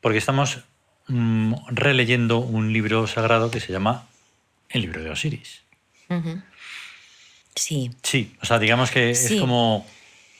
porque 0.01 0.17
estamos 0.19 0.59
mm, 1.07 1.53
releyendo 1.69 2.39
un 2.39 2.73
libro 2.73 3.07
sagrado 3.07 3.51
que 3.51 3.59
se 3.59 3.71
llama 3.71 4.07
el 4.73 4.81
libro 4.81 5.01
de 5.03 5.09
Osiris. 5.11 5.61
Sí, 7.55 7.91
Sí, 8.03 8.35
o 8.41 8.45
sea, 8.45 8.59
digamos 8.59 8.91
que 8.91 9.15
Sí. 9.15 9.35
es 9.35 9.41
como 9.41 9.85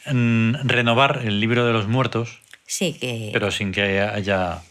mm, 0.08 0.56
renovar 0.68 1.22
el 1.24 1.40
libro 1.40 1.66
de 1.66 1.74
los 1.74 1.88
muertos, 1.88 2.42
sí 2.66 2.94
que... 3.00 3.30
pero 3.32 3.52
sin 3.52 3.72
que 3.72 4.02
haya 4.02 4.62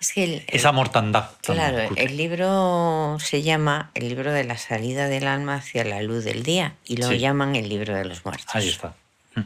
es 0.00 0.12
que 0.12 0.24
el, 0.24 0.44
esa 0.48 0.70
mortandad. 0.72 1.30
tan 1.40 1.56
Claro, 1.56 1.78
el 1.96 2.16
libro 2.16 3.16
se 3.20 3.42
llama 3.42 3.90
el 3.94 4.08
libro 4.08 4.32
de 4.32 4.44
la 4.44 4.58
salida 4.58 5.08
del 5.08 5.26
alma 5.26 5.56
hacia 5.56 5.82
la 5.84 6.02
luz 6.02 6.24
del 6.24 6.42
día 6.42 6.74
y 6.84 6.96
lo 6.96 7.08
Sí. 7.08 7.18
llaman 7.18 7.56
el 7.56 7.68
libro 7.68 7.94
de 7.94 8.04
los 8.04 8.24
muertos. 8.24 8.46
Ahí 8.54 8.68
está. 8.68 8.94
Mm, 9.34 9.40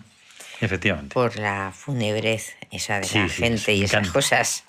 Efectivamente. 0.61 1.15
Por 1.15 1.37
la 1.39 1.73
funebrez 1.75 2.57
esa 2.71 2.99
de 3.01 3.07
Sí, 3.07 3.19
la 3.19 3.29
gente 3.29 3.75
y 3.75 3.85
esas 3.85 4.09
cosas. 4.11 4.65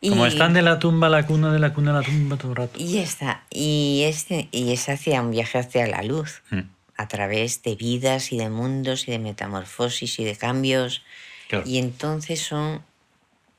Y, 0.00 0.10
Como 0.10 0.26
están 0.26 0.52
de 0.52 0.62
la 0.62 0.78
tumba 0.78 1.06
a 1.06 1.10
la 1.10 1.26
cuna, 1.26 1.52
de 1.52 1.58
la 1.58 1.72
cuna 1.72 1.90
a 1.92 2.00
la 2.00 2.02
tumba 2.02 2.36
todo 2.36 2.50
el 2.52 2.56
rato. 2.56 2.78
y 2.78 2.98
está. 2.98 3.44
Y, 3.50 4.02
este, 4.04 4.48
y 4.52 4.72
es 4.72 4.88
hacia 4.88 5.22
un 5.22 5.30
viaje 5.30 5.58
hacia 5.58 5.86
la 5.86 6.02
luz, 6.02 6.42
Mm, 6.50 6.60
a 6.98 7.08
través 7.08 7.62
de 7.62 7.74
vidas 7.76 8.32
y 8.32 8.36
de 8.38 8.48
mundos 8.50 9.08
y 9.08 9.10
de 9.12 9.18
metamorfosis 9.18 10.18
y 10.18 10.24
de 10.24 10.36
cambios. 10.36 11.02
claro. 11.48 11.64
Y 11.66 11.78
entonces 11.78 12.40
son. 12.40 12.82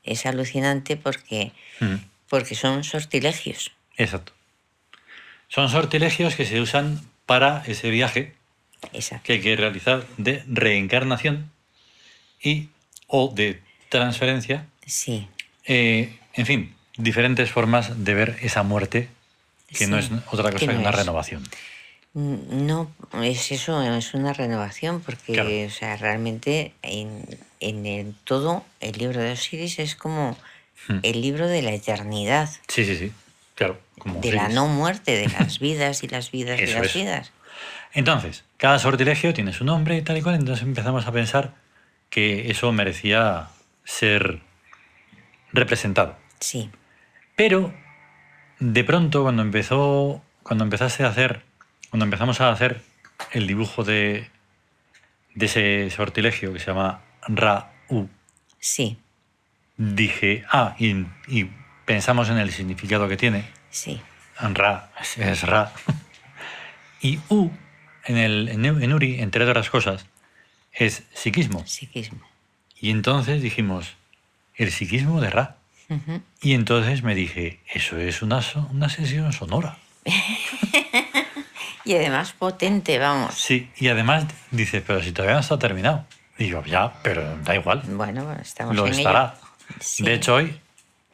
Es 0.04 0.24
alucinante 0.26 0.96
porque, 0.96 1.52
Mm, 1.80 1.96
porque 2.28 2.54
son 2.54 2.82
sortilegios. 2.84 3.72
Exacto. 3.96 4.32
Son 5.48 5.68
sortilegios 5.68 6.34
que 6.34 6.46
se 6.46 6.60
usan 6.60 7.00
para 7.26 7.62
ese 7.66 7.90
viaje 7.90 8.34
Exacto. 8.92 9.24
que 9.26 9.32
hay 9.34 9.40
que 9.40 9.56
realizar 9.56 10.06
de 10.18 10.44
reencarnación 10.46 11.50
y 12.42 12.68
o 13.06 13.32
de 13.34 13.60
transferencia 13.88 14.66
Sí. 14.86 15.26
Eh, 15.66 16.18
en 16.38 16.46
fin, 16.46 16.74
diferentes 16.96 17.50
formas 17.50 18.04
de 18.04 18.14
ver 18.14 18.36
esa 18.40 18.62
muerte, 18.62 19.08
que 19.76 19.86
no 19.86 19.98
es 19.98 20.10
otra 20.30 20.50
cosa 20.50 20.66
que 20.66 20.76
una 20.76 20.90
es. 20.90 20.94
renovación. 20.96 21.42
No, 22.14 22.90
es 23.22 23.52
eso, 23.52 23.82
es 23.82 24.14
una 24.14 24.32
renovación, 24.32 25.00
porque 25.02 25.34
Claro. 25.34 25.50
o 25.66 25.70
sea, 25.70 25.96
realmente 25.96 26.72
en, 26.82 27.24
en 27.60 27.84
el 27.86 28.14
todo 28.24 28.64
el 28.80 28.96
libro 28.98 29.20
de 29.20 29.32
Osiris 29.32 29.78
es 29.78 29.94
como 29.94 30.36
Hmm. 30.86 31.00
el 31.02 31.20
libro 31.20 31.48
de 31.48 31.60
la 31.60 31.72
eternidad, 31.72 32.48
Sí, 32.68 32.84
sí, 32.86 32.96
sí. 32.96 33.12
Claro, 33.56 33.78
como 33.98 34.20
de 34.20 34.30
la 34.32 34.48
no 34.48 34.68
muerte, 34.68 35.16
de 35.16 35.28
las 35.28 35.58
vidas 35.68 36.02
y 36.04 36.08
las 36.08 36.30
vidas 36.30 36.60
y 36.60 36.66
las 36.66 36.86
es. 36.86 36.94
vidas. 36.94 37.32
Entonces, 37.92 38.44
cada 38.58 38.78
sortilegio 38.78 39.34
tiene 39.34 39.52
su 39.52 39.64
nombre 39.64 39.96
y 39.96 40.02
tal 40.02 40.16
y 40.18 40.22
cual, 40.22 40.36
entonces 40.36 40.62
empezamos 40.64 41.06
a 41.06 41.12
pensar 41.12 41.52
que 42.10 42.50
eso 42.50 42.70
merecía 42.72 43.48
ser 43.84 44.38
representado. 45.52 46.16
Sí. 46.40 46.70
Pero 47.36 47.74
de 48.58 48.84
pronto 48.84 49.22
cuando 49.22 49.42
empezó, 49.42 50.22
cuando 50.42 50.64
empezaste 50.64 51.04
a 51.04 51.08
hacer, 51.08 51.42
cuando 51.90 52.04
empezamos 52.04 52.40
a 52.40 52.50
hacer 52.50 52.82
el 53.32 53.46
dibujo 53.46 53.84
de, 53.84 54.28
de 55.34 55.46
ese 55.46 55.90
sortilegio 55.90 56.52
que 56.52 56.58
se 56.58 56.66
llama 56.66 57.02
Ra-U, 57.26 58.08
Sí. 58.60 58.98
dije, 59.76 60.44
ah, 60.50 60.74
y, 60.78 61.06
y 61.28 61.50
pensamos 61.84 62.28
en 62.28 62.38
el 62.38 62.50
significado 62.50 63.08
que 63.08 63.16
tiene. 63.16 63.44
Sí. 63.70 64.00
Ra 64.40 64.90
es, 65.00 65.18
es 65.18 65.42
Ra. 65.42 65.72
y 67.00 67.18
U, 67.28 67.50
en, 68.04 68.16
el, 68.16 68.48
en, 68.48 68.64
en 68.64 68.92
Uri, 68.92 69.20
entre 69.20 69.44
otras 69.48 69.70
cosas, 69.70 70.06
es 70.72 71.04
psiquismo. 71.14 71.64
Psiquismo. 71.66 72.20
Y 72.80 72.90
entonces 72.90 73.42
dijimos, 73.42 73.94
el 74.56 74.70
psiquismo 74.72 75.20
de 75.20 75.30
Ra. 75.30 75.57
Ujú. 75.88 76.20
Y 76.42 76.52
entonces 76.54 77.02
me 77.02 77.14
dije, 77.14 77.60
eso 77.72 77.98
es 77.98 78.20
una, 78.22 78.40
una 78.70 78.88
sesión 78.88 79.32
sonora. 79.32 79.76
Y 81.84 81.94
además 81.94 82.32
potente, 82.34 82.98
vamos. 82.98 83.34
Sí, 83.34 83.70
y 83.78 83.88
además 83.88 84.26
dice, 84.50 84.82
pero 84.82 85.02
si 85.02 85.12
todavía 85.12 85.36
no 85.36 85.40
está 85.40 85.58
terminado. 85.58 86.04
Digo, 86.36 86.62
ya, 86.66 86.92
pero 87.02 87.38
da 87.38 87.54
igual, 87.54 87.80
Bueno, 87.86 88.30
estamos 88.42 88.76
lo 88.76 88.82
en 88.86 88.92
ello. 88.92 88.98
estará. 89.00 89.36
Sí. 89.80 90.02
De 90.04 90.12
hecho, 90.14 90.34
hoy 90.34 90.54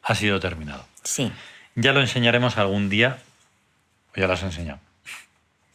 ha 0.02 0.14
sido 0.16 0.40
terminado. 0.40 0.84
Sí. 1.04 1.30
Ya 1.76 1.92
lo 1.92 2.00
enseñaremos 2.00 2.58
algún 2.58 2.88
día. 2.90 3.18
¿O 4.16 4.20
ya 4.20 4.26
lo 4.26 4.32
has 4.32 4.42
enseñado? 4.42 4.80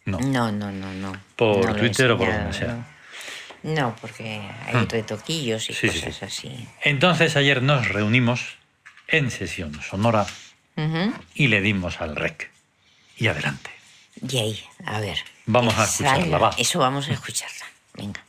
No. 0.04 0.20
No, 0.20 0.52
no, 0.52 0.70
no, 0.72 0.92
no. 0.94 1.14
Por 1.38 1.68
No 1.70 1.76
Twitter 1.76 2.12
o 2.12 2.18
por 2.18 2.28
donde 2.28 2.52
sea. 2.54 2.68
No, 3.64 3.74
No, 3.74 3.96
porque 4.02 4.42
hay 4.68 4.76
Hmm. 4.76 4.88
retoquillos 4.90 5.70
y 5.70 5.74
Sí, 5.74 5.88
sí, 5.90 6.00
cosas 6.02 6.16
sí. 6.18 6.26
así. 6.26 6.68
Entonces 6.84 7.38
ayer 7.38 7.62
nos 7.62 7.88
reunimos 7.88 8.58
en 9.12 9.32
sesión 9.32 9.82
sonora 9.82 10.26
y 11.34 11.48
le 11.48 11.62
dimos 11.62 12.00
al 12.02 12.16
rec. 12.16 12.52
Y 13.18 13.28
adelante. 13.28 13.70
Y 14.28 14.38
ahí, 14.38 14.64
a 14.86 15.00
ver. 15.00 15.18
Vamos 15.46 15.78
a 15.78 15.84
escucharla, 15.84 16.38
va. 16.38 16.52
Eso 16.58 16.80
vamos 16.80 17.10
a 17.10 17.14
escucharla. 17.14 17.66
Venga. 17.96 18.24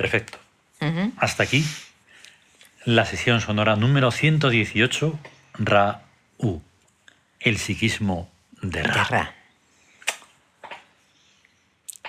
Perfecto. 0.00 0.38
Hasta 1.18 1.42
aquí 1.42 1.64
la 2.84 3.04
sesión 3.04 3.40
sonora 3.40 3.76
número 3.76 4.10
118, 4.10 5.18
Ra-U, 5.58 6.60
el 7.40 7.58
psiquismo 7.58 8.30
de 8.62 8.82
Ra. 8.82 8.92
De 8.94 9.04
Ra. 9.10 9.34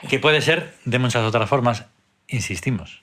Que 0.09 0.19
puede 0.19 0.41
ser 0.41 0.75
de 0.85 0.99
muchas 0.99 1.23
otras 1.23 1.49
formas, 1.49 1.85
insistimos. 2.27 3.01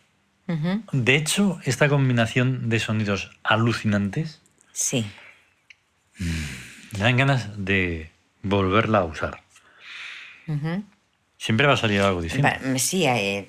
De 0.93 1.16
hecho, 1.16 1.59
esta 1.64 1.89
combinación 1.89 2.68
de 2.68 2.78
sonidos 2.78 3.30
alucinantes 3.43 4.41
Sí. 4.72 5.07
me 6.18 6.99
dan 6.99 7.16
ganas 7.16 7.64
de 7.64 8.11
volverla 8.43 8.99
a 8.99 9.05
usar. 9.05 9.41
Siempre 11.39 11.66
va 11.66 11.72
a 11.74 11.76
salir 11.78 12.01
algo 12.03 12.20
distinto. 12.20 12.49
Sí, 12.76 13.07
eh, 13.07 13.49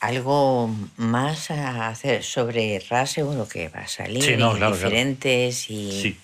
algo 0.00 0.74
más 0.96 1.50
a 1.50 1.88
hacer 1.88 2.22
sobre 2.24 2.78
Ra 2.88 3.06
seguro 3.06 3.46
que 3.48 3.68
va 3.68 3.80
a 3.80 3.88
salir. 3.88 4.22
Sí, 4.22 4.32
no, 4.36 4.54
claro, 4.54 4.58
claro. 4.58 4.74
diferentes 4.74 5.70
y, 5.70 5.90
Sí. 6.02 6.16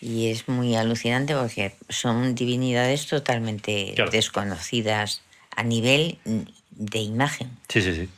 y 0.00 0.30
es 0.30 0.48
muy 0.48 0.74
alucinante 0.76 1.34
porque 1.34 1.74
son 1.88 2.34
divinidades 2.34 3.06
totalmente 3.06 3.92
Claro. 3.94 4.10
desconocidas 4.10 5.22
a 5.54 5.62
nivel 5.62 6.18
de 6.70 6.98
imagen. 7.00 7.50
Sí, 7.68 7.82
sí, 7.82 7.94
sí. 7.94 8.08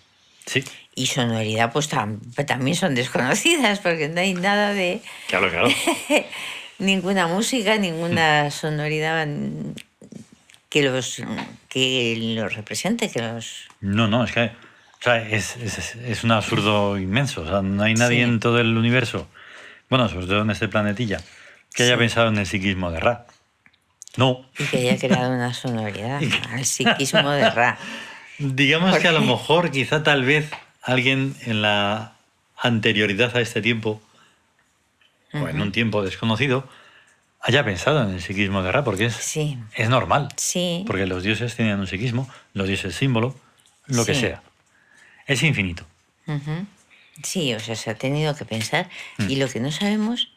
Sí, 0.47 0.65
Y 0.97 1.07
sonoridad, 1.07 1.73
pues 1.73 1.89
tam- 1.91 2.19
también 2.47 2.77
son 2.77 2.95
desconocidas 2.95 3.79
porque 3.81 4.09
no 4.09 4.21
hay 4.21 4.35
nada 4.35 4.73
de 4.75 5.01
claro, 5.29 5.49
claro. 5.51 5.69
ninguna 6.79 7.27
música, 7.29 7.77
ninguna 7.79 8.51
sonoridad 8.51 9.27
mm, 9.27 9.75
que 10.69 10.83
los 10.83 11.23
que 11.69 12.17
los 12.37 12.55
represente, 12.55 13.11
que 13.11 13.21
los 13.23 13.69
No, 13.81 14.09
no, 14.09 14.25
es 14.25 14.33
que 14.33 14.51
o 15.01 15.03
sea, 15.03 15.17
es, 15.29 15.57
es- 15.57 15.95
es 15.97 16.25
un 16.25 16.33
absurdo 16.33 16.99
inmenso. 16.99 17.43
O 17.43 17.47
sea, 17.47 17.63
no 17.63 17.83
hay 17.83 17.95
nadie 17.95 18.19
Sí. 18.19 18.23
en 18.31 18.41
todo 18.41 18.59
el 18.61 18.77
universo, 18.77 19.27
bueno, 19.89 20.09
sobre 20.09 20.27
todo 20.27 20.43
en 20.43 20.51
este 20.51 20.69
planetilla, 20.69 21.21
que 21.75 21.85
haya 21.85 21.95
Sí. 21.95 21.99
pensado 21.99 22.29
en 22.29 22.37
el 22.39 22.47
psiquismo 22.47 22.91
de 22.91 23.01
Ra. 23.01 23.27
No. 24.17 24.45
y 24.59 24.65
que 24.65 24.79
haya 24.91 24.99
creado 24.99 25.33
una 25.33 25.55
sonoridad 25.55 26.21
al 26.53 26.65
psiquismo 26.65 27.31
de 27.31 27.49
Ra. 27.49 27.79
Digamos 28.39 28.91
¿Por 28.91 29.01
que 29.01 29.09
a 29.09 29.13
lo 29.13 29.21
mejor, 29.21 29.71
quizá 29.71 30.03
tal 30.03 30.25
vez, 30.25 30.51
alguien 30.83 31.37
en 31.47 31.63
la 31.63 32.15
anterioridad 32.61 33.37
a 33.37 33.41
este 33.41 33.63
tiempo, 33.63 34.03
o 35.33 35.47
en 35.49 35.61
un 35.61 35.71
tiempo 35.73 36.03
desconocido, 36.03 36.69
haya 37.41 37.65
pensado 37.65 38.03
en 38.03 38.11
el 38.15 38.21
psiquismo 38.21 38.63
de 38.63 38.73
Ra, 38.73 38.83
porque 38.85 39.07
es, 39.07 39.15
Sí, 39.15 39.57
es 39.77 39.89
normal. 39.89 40.29
sí, 40.37 40.83
Porque 40.87 41.07
los 41.07 41.23
dioses 41.23 41.55
tenían 41.55 41.79
un 41.81 41.87
psiquismo, 41.87 42.29
los 42.53 42.67
dioses 42.67 42.95
símbolo, 42.97 43.35
lo 43.87 44.05
que 44.05 44.15
sea. 44.15 44.43
Es 45.31 45.43
infinito. 45.43 45.85
sí, 47.23 47.55
o 47.55 47.61
sea, 47.61 47.77
se 47.77 47.91
ha 47.91 47.95
tenido 47.95 48.35
que 48.37 48.45
pensar 48.45 48.89
Mm. 49.19 49.31
y 49.31 49.37
lo 49.37 49.49
que 49.49 49.61
no 49.61 49.71
sabemos 49.73 50.33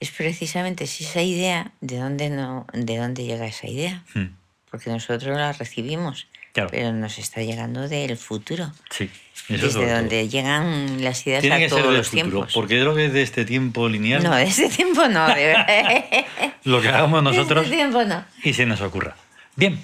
es 0.00 0.10
precisamente 0.10 0.86
si 0.86 1.04
esa 1.04 1.22
idea, 1.22 1.72
de 1.80 1.96
dónde 1.98 2.28
no, 2.30 2.66
de 2.72 2.96
dónde 2.96 3.24
llega 3.24 3.46
esa 3.46 3.68
idea, 3.68 4.02
Mm, 4.14 4.26
porque 4.70 4.90
nosotros 4.90 5.36
la 5.36 5.52
recibimos, 5.52 6.26
Claro. 6.54 6.70
pero 6.70 6.92
nos 6.92 7.18
está 7.18 7.42
llegando 7.42 7.88
del 7.88 8.16
futuro, 8.16 8.72
Sí. 8.90 9.10
eso 9.48 9.66
desde 9.66 9.80
todo. 9.86 9.94
donde 9.96 10.28
llegan 10.28 11.02
las 11.04 11.26
ideas 11.26 11.40
Tiene 11.42 11.56
a 11.56 11.58
que 11.58 11.68
ser 11.68 11.78
todos 11.78 11.90
del 11.92 11.98
los 11.98 12.08
futuro, 12.08 12.30
tiempos. 12.30 12.52
porque 12.54 12.80
creo 12.80 12.94
que 12.94 13.08
de 13.10 13.22
este 13.22 13.44
tiempo 13.44 13.88
lineal, 13.88 14.22
No, 14.22 14.34
de 14.34 14.44
ese 14.44 14.68
tiempo 14.68 15.06
no, 15.08 15.26
de 15.34 15.54
lo 16.64 16.80
que 16.82 16.88
hagamos 16.88 17.22
De 17.24 17.30
nosotros 17.30 17.66
ese 17.66 17.74
tiempo 17.76 18.02
no. 18.04 18.24
y 18.42 18.52
se 18.54 18.66
nos 18.66 18.80
ocurra. 18.80 19.16
Bien. 19.56 19.78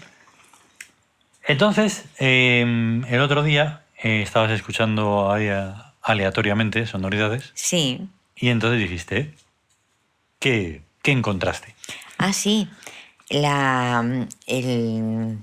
Entonces, 1.46 2.04
eh, 2.18 2.62
el 3.08 3.20
otro 3.20 3.42
día 3.42 3.82
eh, 4.02 4.22
estabas 4.22 4.50
escuchando 4.52 5.30
ahí, 5.32 5.48
a- 5.48 5.94
aleatoriamente 6.02 6.86
sonoridades 6.86 7.50
Sí. 7.54 8.08
y 8.36 8.48
entonces 8.48 8.80
dijiste. 8.80 9.34
¿qué, 10.38 10.82
qué 11.02 11.12
encontraste? 11.12 11.74
Ah, 12.18 12.32
sí. 12.32 12.68
La, 13.30 14.26
el, 14.46 15.38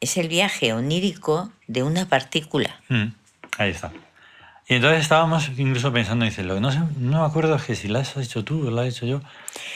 es 0.00 0.16
el 0.16 0.28
viaje 0.28 0.72
onírico 0.72 1.50
de 1.66 1.82
una 1.82 2.08
partícula. 2.08 2.80
Mm, 2.88 3.06
ahí 3.58 3.70
está. 3.70 3.90
Y 4.72 4.76
entonces 4.76 5.02
estábamos 5.02 5.50
incluso 5.58 5.92
pensando, 5.92 6.24
dice, 6.24 6.42
lo 6.44 6.54
que 6.54 6.62
no, 6.62 6.72
sé, 6.72 6.78
no 6.96 7.20
me 7.20 7.26
acuerdo 7.26 7.56
es 7.56 7.62
que 7.62 7.74
si 7.74 7.88
la 7.88 7.98
has 7.98 8.16
hecho 8.16 8.42
tú 8.42 8.68
o 8.68 8.70
la 8.70 8.86
he 8.86 8.88
hecho 8.88 9.04
yo. 9.04 9.20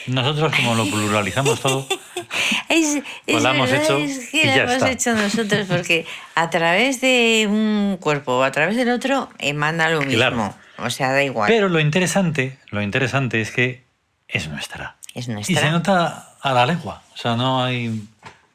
Nosotros 0.07 0.51
como 0.55 0.73
lo 0.73 0.87
pluralizamos 0.89 1.59
todo, 1.59 1.85
Es, 2.67 3.03
Pues 3.25 3.37
es 3.37 3.43
la 3.43 3.51
hemos 3.51 3.71
hecho 3.71 3.95
es 3.97 4.29
que 4.31 4.41
y 4.41 4.45
la 4.47 4.55
ya 4.55 4.63
hemos 4.63 4.73
está. 4.77 4.89
hecho 4.89 5.13
nosotros 5.13 5.67
porque 5.67 6.07
a 6.33 6.49
través 6.49 6.99
de 6.99 7.45
un 7.47 7.97
cuerpo 8.01 8.39
o 8.39 8.43
a 8.43 8.51
través 8.51 8.75
del 8.75 8.89
otro 8.89 9.29
emana 9.37 9.87
lo 9.91 9.99
mismo. 9.99 10.15
Claro. 10.15 10.55
O 10.79 10.89
sea, 10.89 11.11
da 11.11 11.21
igual. 11.23 11.47
pero 11.47 11.69
lo 11.69 11.79
interesante, 11.79 12.57
lo 12.71 12.81
interesante 12.81 13.39
es 13.39 13.51
que 13.51 13.83
es 14.27 14.47
nuestra. 14.49 14.95
es 15.13 15.27
Y 15.27 15.31
nuestra. 15.31 15.61
se 15.61 15.69
nota 15.69 16.33
a 16.41 16.53
la 16.53 16.65
lengua, 16.65 17.03
o 17.13 17.17
sea, 17.17 17.35
no 17.35 17.63
hay 17.63 18.01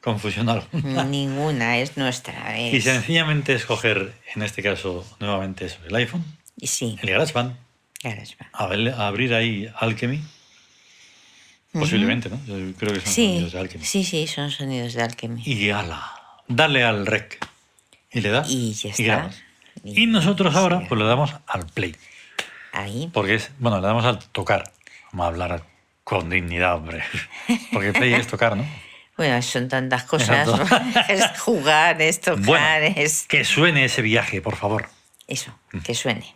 confusión 0.03 0.49
alguna. 0.49 1.03
Ninguna 1.05 1.77
es 1.77 1.95
nuestra. 1.97 2.57
Y 2.59 2.77
Es, 2.77 2.83
sencillamente 2.83 3.53
escoger, 3.53 4.13
en 4.35 4.43
este 4.43 4.61
caso, 4.61 5.05
nuevamente 5.19 5.65
eso, 5.65 5.77
el 5.87 5.95
iPhone, 5.95 6.23
y 6.59 6.67
sí, 6.67 6.97
el 7.01 7.09
GarageBand, 7.09 7.55
verdad. 8.03 8.47
abel- 8.53 8.93
abrir 8.93 9.33
ahí 9.33 9.71
Alchemy, 9.79 10.21
posiblemente, 11.71 12.29
¿no? 12.29 12.39
Yo 12.45 12.55
creo 12.77 12.93
que 12.93 12.99
son 13.01 13.13
Sí, 13.13 13.25
sonidos 13.27 13.53
de 13.53 13.59
Alchemy. 13.59 13.85
sí, 13.85 14.03
sí, 14.03 14.27
son 14.27 14.51
sonidos 14.51 14.93
de 14.93 15.01
alquimia. 15.03 15.43
Y 15.47 15.69
ala, 15.71 16.11
dale 16.47 16.83
al 16.83 17.05
rec. 17.05 17.39
Y 18.11 18.21
le 18.21 18.29
das. 18.29 18.47
Y 18.49 18.73
ya 18.73 18.89
está. 18.89 19.03
grabas. 19.03 19.41
Y- 19.83 20.03
Y 20.03 20.05
nosotros 20.07 20.53
ahora, 20.55 20.85
pues 20.87 20.99
le 21.01 21.07
damos 21.07 21.33
al 21.47 21.65
play. 21.65 21.95
Ahí. 22.73 23.09
Porque 23.13 23.35
es, 23.35 23.51
bueno, 23.59 23.79
le 23.81 23.87
damos 23.87 24.05
al 24.05 24.19
tocar. 24.19 24.71
Vamos 25.11 25.25
a 25.25 25.27
hablar 25.29 25.63
con 26.03 26.29
dignidad, 26.29 26.75
hombre. 26.75 27.03
Porque 27.73 27.91
play 27.93 28.13
es 28.13 28.27
tocar, 28.27 28.55
¿no? 28.55 28.65
Bueno, 29.17 29.41
son 29.41 29.67
tantas 29.69 30.03
cosas. 30.03 30.47
Es 31.09 31.39
jugar, 31.39 32.01
es 32.01 32.19
tocar, 32.21 32.39
Bueno, 32.43 32.93
es. 32.97 33.23
que 33.27 33.45
suene 33.45 33.85
ese 33.85 34.01
viaje, 34.01 34.41
por 34.41 34.55
favor. 34.55 34.87
Eso, 35.27 35.57
que 35.83 35.93
suene. 35.93 36.35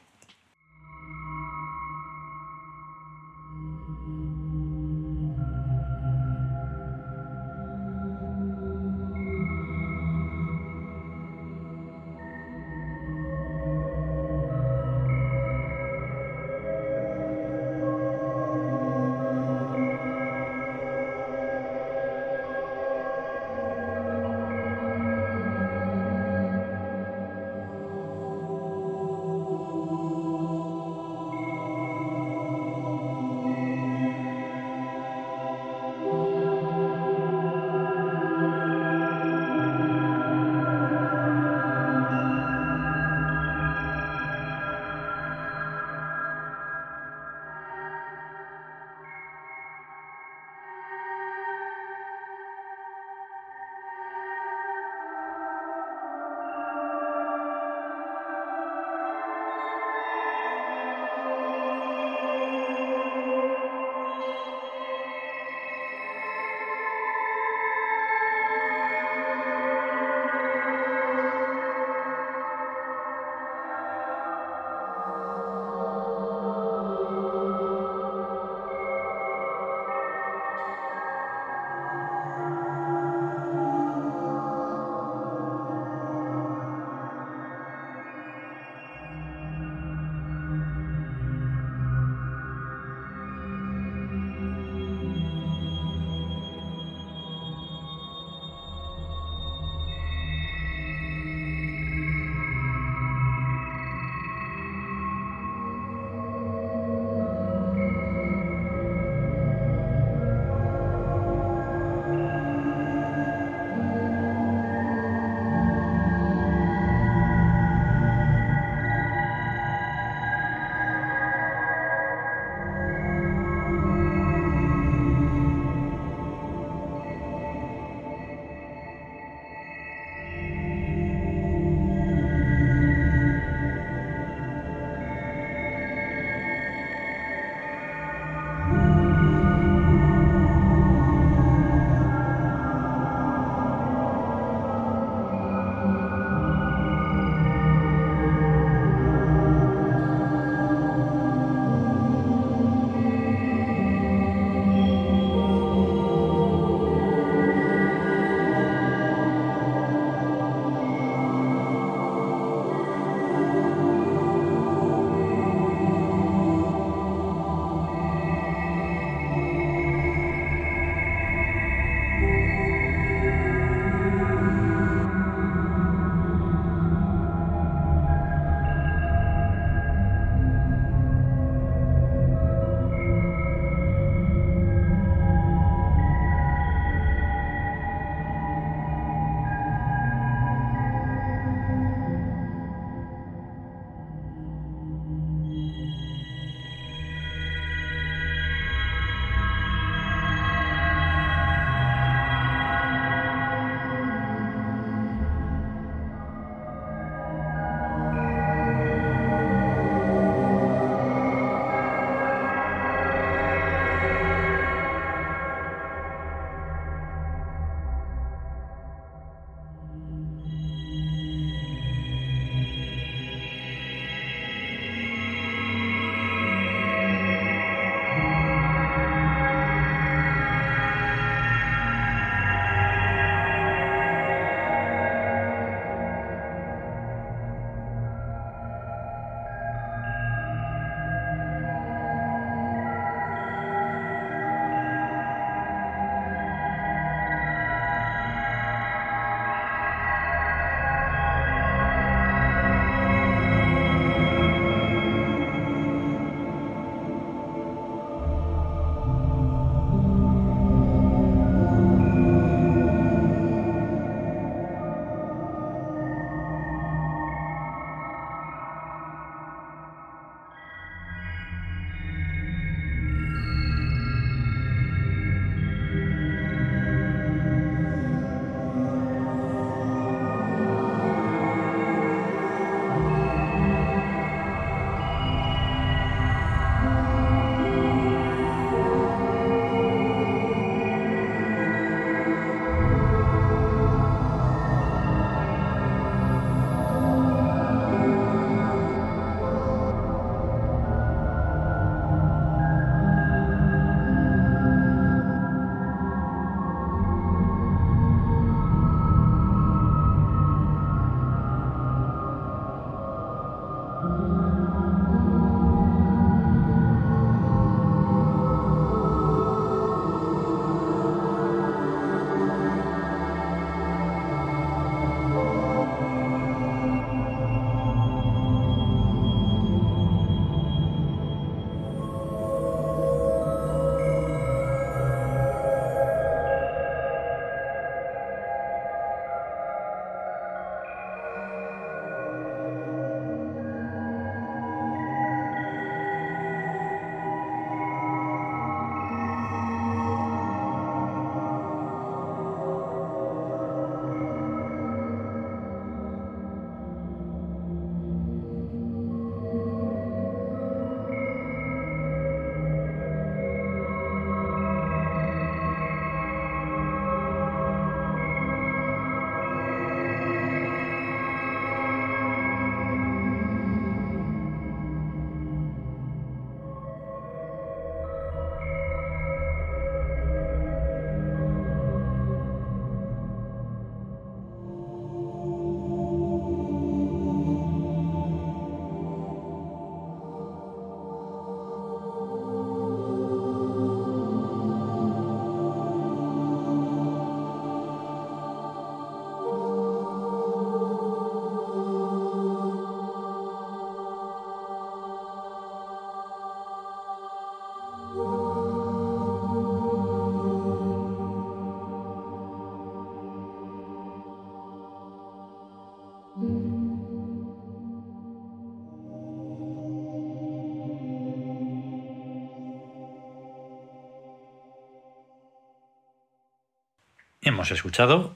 Hemos 427.57 427.71
escuchado 427.71 428.35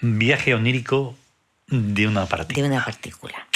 Viaje 0.00 0.52
onírico 0.54 1.16
de 1.68 2.06
una 2.06 2.22
De 2.22 2.26
partícula. 2.26 2.66
una 2.66 2.84
partícula. 2.84 3.46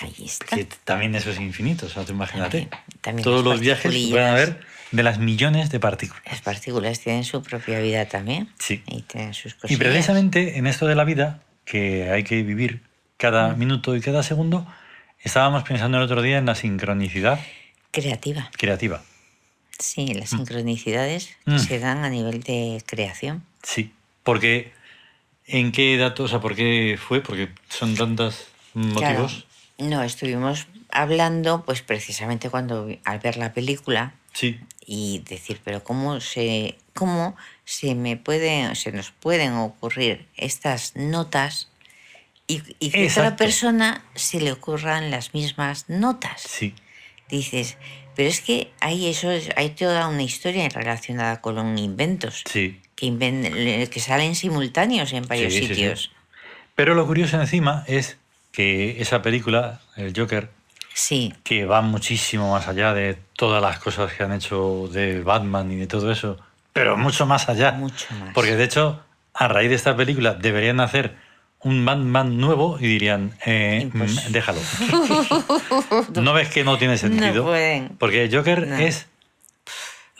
Ahí 0.00 0.14
está. 0.24 0.56
Que 0.56 0.64
también 0.84 1.14
eso 1.14 1.30
es 1.30 1.38
infinito, 1.38 1.86
o 1.86 1.88
sea, 1.88 2.04
tú 2.04 2.12
imagínate. 2.12 2.62
También- 2.62 3.00
también 3.00 3.24
Todos 3.24 3.44
los 3.44 3.60
viajes 3.60 3.84
particulillas. 3.84 4.10
pueden 4.10 4.28
haber 4.28 4.60
de 4.90 5.02
las 5.04 5.18
millones 5.18 5.70
de 5.70 5.78
partículas. 5.78 6.22
Las 6.26 6.40
partículas 6.40 6.98
tienen 7.00 7.22
su 7.24 7.42
propia 7.42 7.78
vida 7.80 8.06
también. 8.06 8.48
Sí. 8.58 8.82
Y 8.86 9.02
tienen 9.02 9.34
sus 9.34 9.54
Y 9.68 9.76
precisamente 9.76 10.58
en 10.58 10.66
esto 10.66 10.86
de 10.86 10.94
la 10.96 11.04
vida, 11.04 11.42
que 11.64 12.10
hay 12.10 12.24
que 12.24 12.42
vivir 12.42 12.82
cada 13.18 13.54
minuto 13.54 13.94
y 13.94 14.00
cada 14.00 14.22
segundo, 14.24 14.66
estábamos 15.20 15.62
pensando 15.64 15.98
el 15.98 16.04
otro 16.04 16.22
día 16.22 16.38
en 16.38 16.46
la 16.46 16.54
sincronicidad 16.56 17.38
Creativa. 17.92 18.50
creativa. 18.58 19.02
Sí, 19.78 20.12
las 20.14 20.30
sincronicidades 20.30 21.36
Mm. 21.44 21.58
se 21.58 21.78
dan 21.78 22.04
a 22.04 22.10
nivel 22.10 22.42
de 22.42 22.82
creación. 22.86 23.44
Sí, 23.62 23.92
porque 24.22 24.72
¿en 25.46 25.72
qué 25.72 25.96
datos, 25.96 26.26
o 26.26 26.28
sea, 26.28 26.40
por 26.40 26.54
qué 26.54 26.98
fue? 27.00 27.20
Porque 27.22 27.48
son 27.68 27.94
tantos 27.94 28.46
motivos. 28.74 29.44
Claro. 29.78 29.90
No, 29.90 30.02
estuvimos 30.02 30.66
hablando, 30.90 31.64
pues 31.64 31.82
precisamente 31.82 32.50
cuando 32.50 32.88
al 33.04 33.18
ver 33.18 33.36
la 33.36 33.52
película 33.52 34.14
Sí, 34.32 34.60
y 34.86 35.22
decir, 35.28 35.60
pero 35.64 35.82
cómo 35.82 36.20
se, 36.20 36.78
cómo 36.94 37.36
se 37.64 37.94
me 37.94 38.16
pueden, 38.16 38.76
se 38.76 38.92
nos 38.92 39.10
pueden 39.10 39.54
ocurrir 39.54 40.26
estas 40.36 40.94
notas 40.96 41.68
y, 42.46 42.62
y 42.78 42.90
que 42.90 43.00
a 43.00 43.04
Exacto. 43.04 43.36
persona 43.36 44.04
se 44.14 44.40
le 44.40 44.52
ocurran 44.52 45.10
las 45.10 45.34
mismas 45.34 45.88
notas. 45.88 46.42
sí, 46.42 46.74
Dices, 47.28 47.76
pero 48.20 48.28
es 48.28 48.42
que 48.42 48.70
hay 48.80 49.06
eso, 49.08 49.30
es- 49.30 49.48
hay 49.56 49.70
toda 49.70 50.06
una 50.08 50.22
historia 50.22 50.68
relacionada 50.68 51.40
con 51.40 51.78
inventos 51.78 52.44
sí. 52.44 52.78
que, 52.94 53.88
salen 53.96 54.34
simultáneos 54.34 55.14
en 55.14 55.26
varios 55.26 55.54
Sí, 55.54 55.60
sí, 55.60 55.66
sí. 55.68 55.74
sitios. 55.74 56.10
Pero 56.74 56.94
lo 56.94 57.06
curioso 57.06 57.40
encima 57.40 57.82
es 57.86 58.18
que 58.52 59.00
esa 59.00 59.22
película, 59.22 59.80
el 59.96 60.12
Joker, 60.14 60.50
Sí, 60.92 61.32
que 61.44 61.64
va 61.64 61.80
muchísimo 61.80 62.52
más 62.52 62.68
allá 62.68 62.92
de 62.92 63.16
todas 63.36 63.62
las 63.62 63.78
cosas 63.78 64.12
que 64.12 64.22
han 64.22 64.34
hecho 64.34 64.86
de 64.92 65.22
Batman 65.22 65.72
y 65.72 65.76
de 65.76 65.86
todo 65.86 66.12
eso, 66.12 66.36
pero 66.74 66.98
mucho 66.98 67.24
más 67.24 67.48
allá. 67.48 67.72
Mucho 67.72 68.06
más. 68.16 68.34
Porque 68.34 68.54
de 68.54 68.64
hecho, 68.64 69.02
a 69.32 69.48
raíz 69.48 69.70
de 69.70 69.76
esta 69.76 69.96
película 69.96 70.34
deberían 70.34 70.80
hacer 70.80 71.16
un 71.62 71.84
Batman 71.84 72.38
nuevo 72.38 72.78
y 72.80 72.86
dirían, 72.86 73.34
eh, 73.44 73.90
mm, 73.92 74.32
déjalo. 74.32 74.60
¿No 76.20 76.32
ves 76.32 76.48
que 76.48 76.64
no 76.64 76.78
tiene 76.78 76.96
sentido? 76.98 77.34
No 77.34 77.44
pueden. 77.44 77.88
Porque 77.98 78.28
Joker 78.32 78.66
No. 78.66 78.76
es 78.76 79.06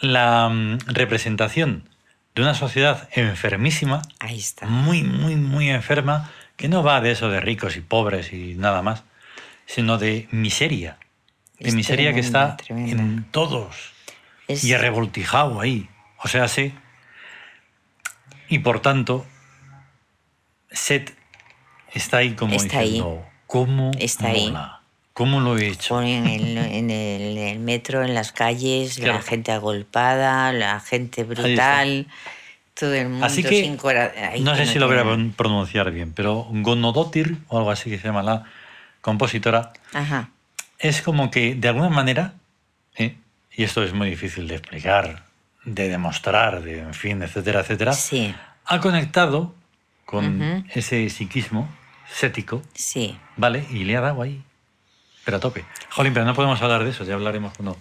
la 0.00 0.48
mm, 0.48 0.78
representación 0.86 1.88
de 2.34 2.42
una 2.42 2.54
sociedad 2.54 3.08
enfermísima, 3.12 4.02
ahí 4.18 4.38
está. 4.38 4.66
muy, 4.66 5.02
muy, 5.02 5.36
muy 5.36 5.68
enferma, 5.70 6.30
que 6.56 6.68
no 6.68 6.82
va 6.82 7.00
de 7.00 7.10
eso 7.12 7.28
de 7.30 7.40
ricos 7.40 7.76
y 7.76 7.80
pobres 7.80 8.32
y 8.32 8.54
nada 8.54 8.82
más, 8.82 9.02
sino 9.66 9.98
de 9.98 10.28
miseria. 10.30 10.98
De 11.58 11.68
Es 11.70 11.74
miseria 11.74 12.12
que 12.14 12.20
está 12.20 12.56
tremenda. 12.56 13.02
en 13.02 13.24
todos 13.30 13.92
Es- 14.46 14.64
y 14.64 14.76
revoltijado 14.76 15.60
ahí. 15.60 15.88
O 16.22 16.28
sea, 16.28 16.48
sí. 16.48 16.74
Y 18.48 18.58
por 18.60 18.80
tanto, 18.80 19.26
Seth 20.70 21.14
está 21.94 22.18
ahí 22.18 22.32
como 22.34 22.54
Está 22.54 22.78
ahí. 22.78 22.86
diciendo, 22.94 23.24
¿cómo 23.46 23.90
Está 23.98 24.28
ahí. 24.28 24.46
mola? 24.48 24.76
¿Cómo 25.12 25.40
lo 25.40 25.58
he 25.58 25.66
hecho? 25.68 26.00
en, 26.02 26.26
en 26.26 26.90
el, 26.90 27.36
el 27.36 27.58
metro, 27.58 28.02
en 28.04 28.14
las 28.14 28.32
calles, 28.32 28.96
Claro. 28.96 29.14
la 29.14 29.22
gente 29.22 29.52
agolpada, 29.52 30.52
la 30.52 30.80
gente 30.80 31.24
brutal, 31.24 32.06
todo 32.74 32.94
el 32.94 33.08
mundo 33.10 33.26
Así 33.26 33.42
que, 33.42 33.60
sin 33.62 33.76
ay, 34.32 34.40
no 34.40 34.54
sé 34.56 34.64
si 34.66 34.78
lo 34.78 34.86
voy 34.86 34.96
a 34.98 35.34
pronunciar 35.36 35.90
bien, 35.90 36.12
pero 36.14 36.46
Gonodotir, 36.50 37.36
o 37.48 37.58
algo 37.58 37.70
así 37.70 37.90
que 37.90 37.98
se 37.98 38.04
llama 38.06 38.22
la 38.22 38.44
compositora, 39.02 39.72
Ajá. 39.92 40.30
es 40.78 41.02
como 41.02 41.30
que 41.30 41.54
de 41.54 41.68
alguna 41.68 41.90
manera, 41.90 42.32
¿eh? 42.96 43.16
y 43.54 43.64
esto 43.64 43.82
es 43.82 43.92
muy 43.92 44.08
difícil 44.08 44.48
de 44.48 44.54
explicar, 44.54 45.24
de 45.64 45.88
demostrar, 45.90 46.62
de, 46.62 46.78
en 46.80 46.94
fin, 46.94 47.22
etcétera, 47.22 47.60
etcétera, 47.60 47.92
Sí, 47.92 48.34
ha 48.64 48.80
conectado 48.80 49.54
con 50.06 50.64
ese 50.72 51.10
psiquismo 51.10 51.68
cético, 52.12 52.62
sí. 52.74 53.18
¿vale? 53.36 53.66
Y 53.70 53.84
le 53.84 53.96
ha 53.96 54.00
dado 54.00 54.22
ahí, 54.22 54.42
pero 55.24 55.36
a 55.36 55.40
tope. 55.40 55.64
Jolín, 55.90 56.12
pero 56.12 56.26
no 56.26 56.34
podemos 56.34 56.60
hablar 56.62 56.84
de 56.84 56.90
eso, 56.90 57.04
ya 57.04 57.14
hablaremos 57.14 57.52
cuando... 57.56 57.72
o 57.72 57.76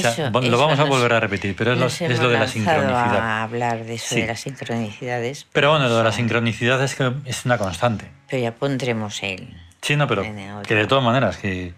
sea, 0.00 0.10
Eso, 0.12 0.30
lo 0.30 0.40
eso 0.42 0.58
vamos 0.58 0.78
a 0.78 0.84
volver 0.84 1.12
a 1.12 1.20
repetir, 1.20 1.54
pero 1.56 1.72
es, 1.74 1.78
lo, 1.78 1.86
es 1.86 1.98
de 1.98 2.28
la 2.28 2.46
sincronicidad. 2.48 3.16
a 3.18 3.42
hablar 3.42 3.84
de 3.84 3.94
eso 3.94 4.14
Sí. 4.14 4.20
de 4.22 4.26
las 4.26 4.40
sincronicidades, 4.40 5.46
Pero 5.52 5.70
bueno, 5.70 5.88
lo 5.88 5.96
de 5.98 6.04
la 6.04 6.12
sincronicidad 6.12 6.82
es 6.82 6.94
que 6.94 7.12
es 7.24 7.44
una 7.44 7.58
constante. 7.58 8.10
pero 8.28 8.42
ya 8.42 8.54
pondremos 8.54 9.22
el... 9.22 9.56
Sí, 9.82 9.94
no, 9.96 10.06
pero 10.08 10.22
que 10.66 10.74
de 10.74 10.86
todas 10.86 11.04
maneras, 11.04 11.36
que 11.36 11.72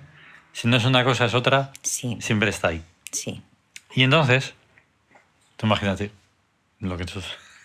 si 0.53 0.67
no 0.69 0.77
es 0.79 0.85
una 0.85 1.05
cosa 1.05 1.27
es 1.27 1.35
otra, 1.35 1.71
Sí, 1.83 2.17
siempre 2.21 2.51
está 2.51 2.69
ahí. 2.69 2.83
sí. 3.13 3.43
Y 3.95 4.05
entonces, 4.05 4.55
tú 5.57 5.67
imagínate, 5.67 6.11
lo 6.79 6.97
que 6.97 7.05
tú- 7.05 7.21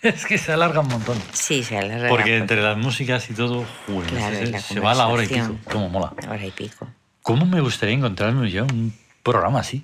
es 0.15 0.25
que 0.25 0.37
se 0.37 0.51
alarga 0.53 0.79
un 0.81 0.87
montón. 0.89 1.17
Sí, 1.33 1.63
se 1.63 1.77
alarga. 1.77 2.09
Porque 2.09 2.37
entre 2.37 2.61
las 2.61 2.77
músicas 2.77 3.29
y 3.29 3.33
todo, 3.33 3.65
joder, 3.87 4.09
Claro, 4.09 4.35
se, 4.35 4.59
se 4.59 4.79
va 4.79 4.91
a 4.91 4.95
la 4.95 5.07
hora 5.07 5.23
y 5.23 5.27
pico. 5.27 5.55
Cómo 5.71 5.89
mola. 5.89 6.13
Hora 6.29 6.45
y 6.45 6.51
pico. 6.51 6.87
¿Cómo 7.21 7.45
me 7.45 7.59
gustaría 7.61 7.95
encontrarme 7.95 8.49
yo 8.51 8.63
un 8.65 8.93
programa 9.23 9.59
así? 9.61 9.83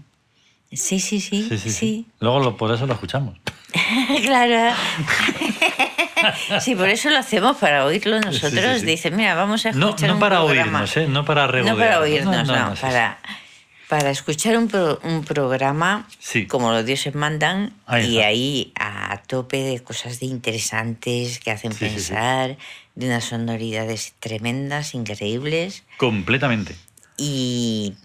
Sí, 0.72 1.00
sí, 1.00 1.20
sí, 1.20 1.44
Sí, 1.44 1.50
sí, 1.50 1.58
sí. 1.58 1.70
sí. 1.72 2.06
Luego 2.20 2.40
lo- 2.40 2.58
por 2.58 2.74
eso 2.74 2.86
lo 2.88 2.94
escuchamos. 2.94 3.38
claro. 4.24 4.76
sí, 6.62 6.76
por 6.76 6.90
eso 6.90 7.10
lo 7.10 7.18
hacemos, 7.18 7.58
para 7.58 7.86
oírlo 7.86 8.20
nosotros. 8.20 8.52
Sí, 8.52 8.74
sí, 8.76 8.80
sí. 8.82 8.86
Dice, 8.86 9.12
mira, 9.12 9.34
vamos 9.36 9.66
a 9.66 9.72
No, 9.72 9.88
escuchar 9.90 10.10
no 10.10 10.14
un 10.16 10.20
para 10.20 10.38
programa. 10.38 10.80
oírnos, 10.80 10.98
¿eh? 10.98 11.08
No 11.10 11.26
para 11.26 11.46
No 11.48 11.52
regodear. 11.52 11.78
para 11.78 12.00
oírnos, 12.00 12.48
no, 12.48 12.70
sí, 12.72 12.76
sí. 12.76 12.82
para, 12.82 13.18
para 13.92 14.10
escuchar 14.10 14.56
un, 14.58 14.70
pro- 14.70 15.02
un 15.04 15.26
programa 15.26 16.08
Sí. 16.18 16.46
como 16.48 16.72
los 16.72 16.86
dioses 16.86 17.14
mandan 17.14 17.74
Ahí 17.86 18.06
y 18.16 18.20
ahí 18.22 18.72
a 18.80 19.22
tope 19.28 19.58
de 19.58 19.82
cosas 19.84 20.22
de 20.22 20.28
interesantes 20.28 21.40
que 21.40 21.52
hacen 21.52 21.74
Sí, 21.74 21.80
sí, 21.80 21.86
sí. 21.90 21.94
pensar, 21.96 22.58
de 22.96 23.06
unas 23.08 23.26
sonoridades 23.26 24.14
tremendas, 24.22 24.96
increíbles. 24.96 25.84
Completamente. 25.98 26.74
Y, 27.18 27.96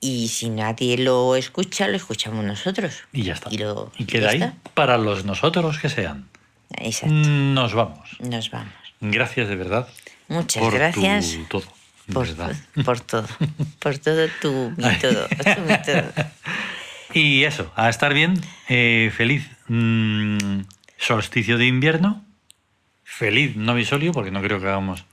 y 0.00 0.28
si 0.28 0.48
nadie 0.48 0.96
lo 0.96 1.36
escucha, 1.36 1.86
lo 1.86 1.96
escuchamos 1.98 2.42
nosotros. 2.42 3.02
Y 3.12 3.24
ya 3.24 3.34
está. 3.34 3.50
Y, 3.52 3.58
lo- 3.58 3.92
Y 3.98 4.06
queda 4.06 4.30
ahí 4.30 4.36
está. 4.40 4.54
para 4.72 4.96
los 4.96 5.26
nosotros 5.26 5.78
que 5.80 5.90
sean. 5.90 6.26
Exacto. 6.78 7.14
Nos 7.14 7.74
vamos. 7.74 8.08
Nos 8.20 8.50
vamos. 8.50 8.72
Gracias 9.02 9.48
de 9.50 9.56
verdad. 9.56 9.86
Muchas 10.28 10.62
por 10.62 10.72
gracias. 10.72 11.32
Tu 11.32 11.44
todo. 11.44 11.64
Por, 12.12 12.26
verdad. 12.26 12.54
por 12.84 13.00
todo. 13.00 13.26
Por 13.78 13.98
todo 13.98 14.26
tu 14.42 14.72
mi 14.76 14.94
todo. 14.98 15.26
tu 15.28 15.60
mi 15.62 15.82
todo. 15.84 16.12
Y 17.14 17.44
eso, 17.44 17.70
a 17.76 17.88
estar 17.88 18.12
bien. 18.12 18.40
eh, 18.68 19.12
feliz 19.16 19.48
mm, 19.68 20.62
solsticio 20.98 21.58
de 21.58 21.66
invierno. 21.66 22.24
Feliz 23.04 23.54
novisolio, 23.56 24.12
porque 24.12 24.32
no 24.32 24.42
creo 24.42 24.60
que 24.60 24.66
hagamos 24.66 25.04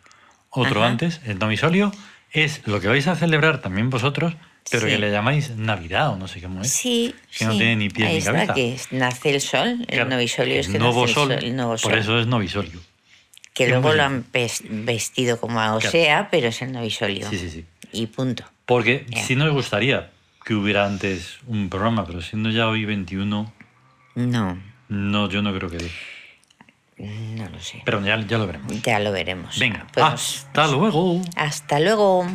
otro 0.49 0.81
Ajá. 0.81 0.89
antes. 0.91 1.21
El 1.25 1.37
novisolio 1.37 1.91
es 2.31 2.65
lo 2.65 2.79
que 2.81 2.87
vais 2.87 3.05
a 3.07 3.15
celebrar 3.15 3.61
también 3.61 3.89
vosotros, 3.91 4.33
pero 4.71 4.87
Sí. 4.87 4.93
que 4.93 4.97
le 4.97 5.11
llamáis 5.11 5.51
Navidad 5.51 6.09
o 6.09 6.17
no 6.17 6.27
sé 6.27 6.41
cómo 6.41 6.61
es. 6.61 6.71
Sí, 6.71 7.13
Que 7.37 7.45
no 7.45 7.51
sí. 7.51 7.57
tiene 7.59 7.75
ni 7.75 7.89
pies 7.89 8.07
Ahí 8.07 8.13
ni 8.13 8.17
está, 8.19 8.31
cabeza. 8.31 8.53
que 8.55 8.73
es- 8.73 8.91
nace 8.91 9.29
el 9.35 9.41
sol, 9.41 9.67
el 9.81 9.85
Claro, 9.85 10.09
novisolio 10.09 10.55
es 10.59 10.67
que 10.69 10.79
nuevo 10.79 11.01
nace 11.01 11.09
el 11.11 11.15
sol, 11.15 11.27
sol, 11.33 11.43
el 11.43 11.55
nuevo 11.55 11.77
sol. 11.77 11.91
Por 11.91 11.99
eso 11.99 12.19
es 12.19 12.25
novisolio. 12.25 12.79
Que 13.53 13.67
luego 13.67 13.89
muy 13.89 13.97
lo 13.97 14.03
han 14.03 14.25
ves- 14.31 14.63
vestido 14.69 15.39
como 15.39 15.59
o 15.59 15.79
Claro. 15.79 15.91
sea, 15.91 16.29
pero 16.31 16.47
es 16.47 16.61
el 16.61 16.71
novisolio. 16.71 17.29
Sí, 17.29 17.37
sí, 17.37 17.49
sí. 17.49 17.65
Y 17.91 18.07
punto. 18.07 18.43
Porque 18.65 19.05
Ya. 19.09 19.23
sí 19.23 19.35
nos 19.35 19.51
gustaría 19.51 20.09
que 20.45 20.53
hubiera 20.55 20.85
antes 20.85 21.37
un 21.47 21.69
programa, 21.69 22.05
pero 22.05 22.21
siendo 22.21 22.49
ya 22.49 22.67
hoy 22.67 22.85
21, 22.85 23.51
No, 24.15 24.57
no, 24.89 25.29
yo 25.29 25.41
no 25.41 25.53
creo 25.53 25.69
que 25.69 25.77
no 26.97 27.49
lo 27.49 27.59
sé. 27.59 27.81
Pero 27.85 28.03
ya, 28.05 28.19
ya 28.25 28.37
lo 28.37 28.45
veremos. 28.47 28.81
Ya 28.83 28.99
lo 28.99 29.11
veremos. 29.11 29.57
Venga, 29.59 29.87
Podemos- 29.93 30.13
hasta 30.45 30.67
luego. 30.67 31.21
Hasta 31.35 31.79
luego. 31.79 32.25